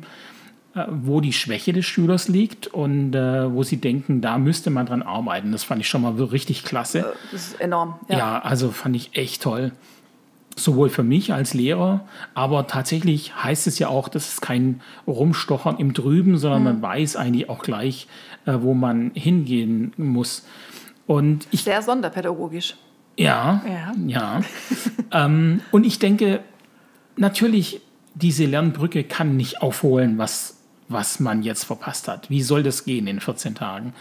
[0.76, 4.86] äh, wo die Schwäche des Schülers liegt und äh, wo sie denken, da müsste man
[4.86, 5.52] dran arbeiten.
[5.52, 7.14] Das fand ich schon mal richtig klasse.
[7.32, 7.96] Das ist enorm.
[8.08, 8.40] Ja.
[8.40, 9.72] also fand ich echt toll.
[10.56, 15.78] Sowohl für mich als Lehrer, aber tatsächlich heißt es ja auch, das ist kein Rumstochern
[15.78, 18.08] im Trüben, sondern man weiß eigentlich auch gleich,
[18.46, 20.46] äh, wo man hingehen muss.
[21.08, 22.76] Und ich, Sehr sonderpädagogisch.
[23.18, 23.92] ja, Ja.
[24.06, 24.42] ja.
[25.12, 26.42] ähm, und ich denke,
[27.18, 27.82] natürlich,
[28.16, 32.30] diese Lernbrücke kann nicht aufholen, was, was man jetzt verpasst hat.
[32.30, 33.94] Wie soll das gehen in 14 Tagen?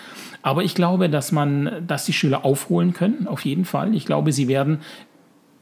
[0.43, 3.95] Aber ich glaube, dass man, dass die Schüler aufholen können, auf jeden Fall.
[3.95, 4.81] Ich glaube, sie werden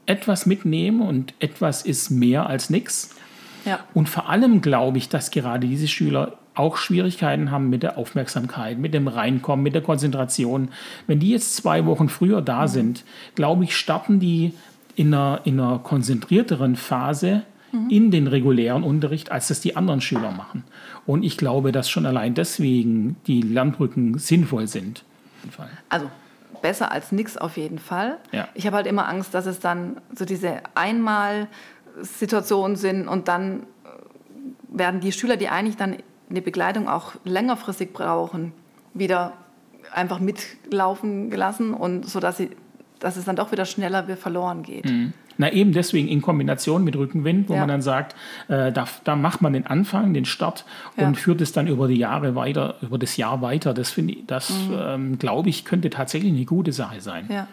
[0.05, 3.15] etwas mitnehmen und etwas ist mehr als nichts.
[3.65, 3.79] Ja.
[3.93, 8.77] Und vor allem glaube ich, dass gerade diese Schüler auch Schwierigkeiten haben mit der Aufmerksamkeit,
[8.77, 10.69] mit dem Reinkommen, mit der Konzentration.
[11.07, 14.53] Wenn die jetzt zwei Wochen früher da sind, glaube ich, starten die
[14.95, 17.43] in einer, in einer konzentrierteren Phase
[17.89, 20.65] in den regulären Unterricht, als das die anderen Schüler machen.
[21.05, 25.03] Und ich glaube, dass schon allein deswegen die Lernbrücken sinnvoll sind.
[25.87, 26.07] Also
[26.61, 28.17] besser als nichts auf jeden Fall.
[28.31, 28.47] Ja.
[28.53, 33.63] Ich habe halt immer Angst, dass es dann so diese Einmal-Situationen sind und dann äh,
[34.69, 35.97] werden die Schüler, die eigentlich dann
[36.29, 38.53] eine Begleitung auch längerfristig brauchen,
[38.93, 39.33] wieder
[39.93, 42.51] einfach mitlaufen gelassen und so dass sie
[42.99, 44.85] dass es dann doch wieder schneller verloren geht.
[45.41, 47.61] Na eben deswegen in Kombination mit Rückenwind, wo Ja.
[47.61, 48.15] man dann sagt,
[48.47, 50.65] äh, da, da macht man den Anfang, den Start
[50.97, 51.07] Ja.
[51.07, 53.73] und führt es dann über die Jahre weiter, über das Jahr weiter.
[53.73, 57.27] Das finde ich, das ähm, glaube ich, könnte tatsächlich eine gute Sache sein.
[57.31, 57.47] Ja.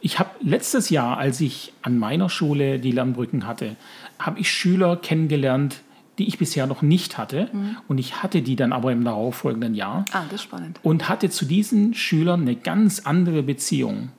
[0.00, 3.76] Ich habe letztes Jahr, als ich an meiner Schule die Lernbrücken hatte,
[4.18, 5.80] habe ich Schüler kennengelernt,
[6.18, 7.48] die ich bisher noch nicht hatte.
[7.88, 10.78] Und ich hatte die dann aber im darauffolgenden Jahr Ah, das ist spannend.
[10.82, 14.10] und hatte zu diesen Schülern eine ganz andere Beziehung,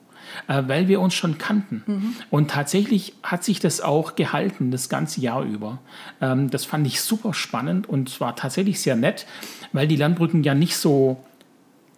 [0.48, 1.82] äh, weil wir uns schon kannten.
[2.30, 5.78] Und tatsächlich hat sich das auch gehalten, das ganze Jahr über.
[6.20, 9.26] Ähm, das fand ich super spannend und es war tatsächlich sehr nett,
[9.72, 11.18] weil die Lernbrücken ja nicht so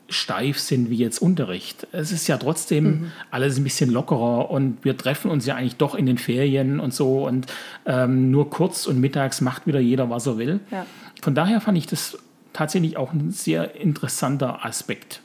[0.09, 1.86] steif sind wie jetzt Unterricht.
[1.93, 5.95] Es ist ja trotzdem alles ein bisschen lockerer und wir treffen uns ja eigentlich doch
[5.95, 7.47] in den Ferien und so und
[7.84, 10.61] ähm, nur kurz und mittags macht wieder jeder, was er will.
[10.70, 10.86] Ja.
[11.20, 12.16] Von daher fand ich das
[12.53, 15.20] tatsächlich auch ein sehr interessanter Aspekt.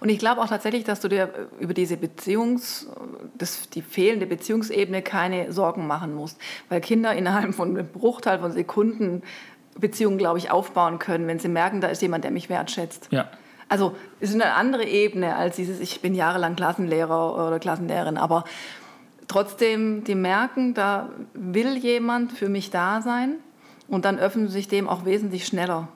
[0.00, 2.88] Und ich glaube auch tatsächlich, dass du dir äh, über diese Beziehungs,
[3.36, 8.52] das, die fehlende Beziehungsebene keine Sorgen machen musst, weil Kinder innerhalb von einem Bruchteil von
[8.52, 9.22] Sekunden
[9.78, 13.08] Beziehungen, glaube ich, aufbauen können, wenn sie merken, da ist jemand, der mich wertschätzt.
[13.10, 13.28] Ja.
[13.68, 18.44] Also es ist eine andere Ebene als dieses, ich bin jahrelang Klassenlehrer oder Klassenlehrerin, aber
[19.28, 23.36] trotzdem, die merken, da will jemand für mich da sein
[23.88, 25.88] und dann öffnen sie sich dem auch wesentlich schneller.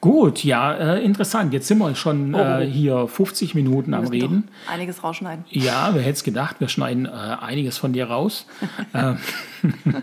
[0.00, 1.52] Gut, ja, äh, interessant.
[1.52, 2.38] Jetzt sind wir schon Oh.
[2.38, 4.48] äh, hier 50 Minuten am Reden.
[4.70, 5.44] Einiges rausschneiden.
[5.50, 8.46] Ja, wer hätte es gedacht, wir schneiden äh, einiges von dir raus.
[8.94, 9.18] ähm,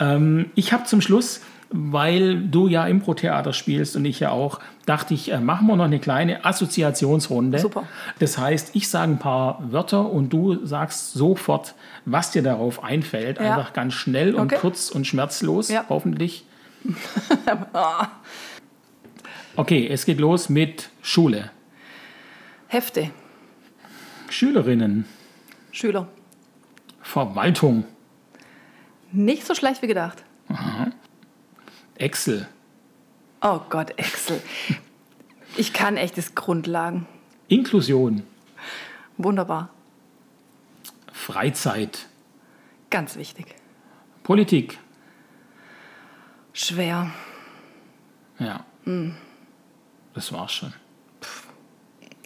[0.00, 1.40] ähm, ich habe zum Schluss,
[1.70, 5.84] weil du ja Impro-Theater spielst und ich ja auch, dachte ich, äh, machen wir noch
[5.84, 7.58] eine kleine Assoziationsrunde.
[7.58, 7.84] Super.
[8.20, 11.74] Das heißt, ich sage ein paar Wörter und du sagst sofort,
[12.06, 13.38] was dir darauf einfällt.
[13.38, 13.56] Ja.
[13.56, 14.58] Einfach ganz schnell und Okay.
[14.60, 15.84] kurz und schmerzlos, Ja.
[15.90, 16.44] hoffentlich.
[19.58, 21.50] Okay, es geht los mit Schule.
[22.68, 23.10] Hefte,
[24.28, 25.04] Schülerinnen,
[25.72, 26.06] Schüler.
[27.02, 27.82] Verwaltung,
[29.10, 30.22] Nicht so schlecht wie gedacht.
[31.96, 32.46] Excel,
[33.40, 34.40] Oh Gott, Excel.
[35.56, 37.08] Ich kann echtes Grundlagen.
[37.48, 38.22] Inklusion,
[39.16, 39.70] Wunderbar.
[41.12, 42.06] Freizeit.
[42.90, 43.56] Ganz wichtig.
[44.22, 44.78] Politik.
[46.52, 47.10] Schwer.
[48.38, 48.64] Ja.
[50.18, 50.72] Das war's schon.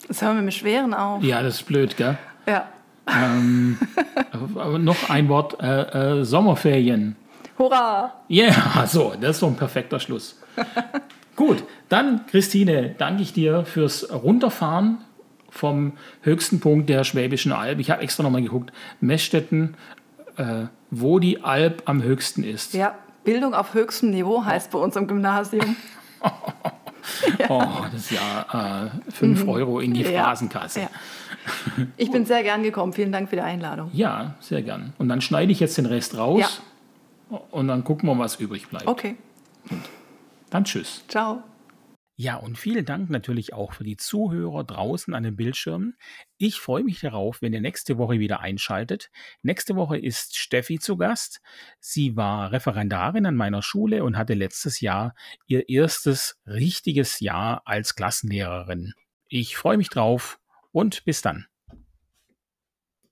[0.08, 1.22] Jetzt hören wir mit Schweren auf.
[1.22, 2.16] Ja, das ist blöd, gell?
[2.46, 2.66] Ja.
[3.06, 3.78] Ähm,
[4.32, 7.16] aber noch ein Wort: äh, äh, Sommerferien.
[7.58, 8.14] Hurra!
[8.28, 10.40] Ja, yeah, so, das ist so ein perfekter Schluss.
[11.36, 15.04] Gut, dann, Christine, danke ich dir fürs Runterfahren
[15.50, 17.78] vom höchsten Punkt der Schwäbischen Alb.
[17.78, 18.72] Ich habe extra nochmal geguckt,
[19.02, 19.76] Messstetten,
[20.38, 22.72] äh, wo die Alb am höchsten ist.
[22.72, 25.76] Ja, Bildung auf höchstem Niveau heißt bei uns im Gymnasium.
[27.48, 30.80] Oh, das ist ja 5 Euro in die Ja, Phrasenkasse.
[30.82, 30.88] ja.
[31.96, 32.92] Ich bin sehr gern gekommen.
[32.92, 33.90] Vielen Dank für die Einladung.
[33.92, 34.92] Ja, sehr gern.
[34.98, 36.62] Und dann schneide ich jetzt den Rest raus
[37.50, 38.86] und dann gucken wir, was übrig bleibt.
[38.86, 39.16] Okay,
[40.50, 41.02] Dann tschüss.
[41.08, 41.42] ciao.
[42.16, 45.96] Ja, und vielen Dank natürlich auch für die Zuhörer draußen an den Bildschirmen.
[46.36, 49.10] Ich freue mich darauf, wenn ihr nächste Woche wieder einschaltet.
[49.42, 51.40] Nächste Woche ist Steffi zu Gast.
[51.80, 55.14] Sie war Referendarin an meiner Schule und hatte letztes Jahr
[55.46, 58.92] ihr erstes richtiges Jahr als Klassenlehrerin.
[59.28, 60.38] Ich freue mich drauf
[60.70, 61.46] und bis dann.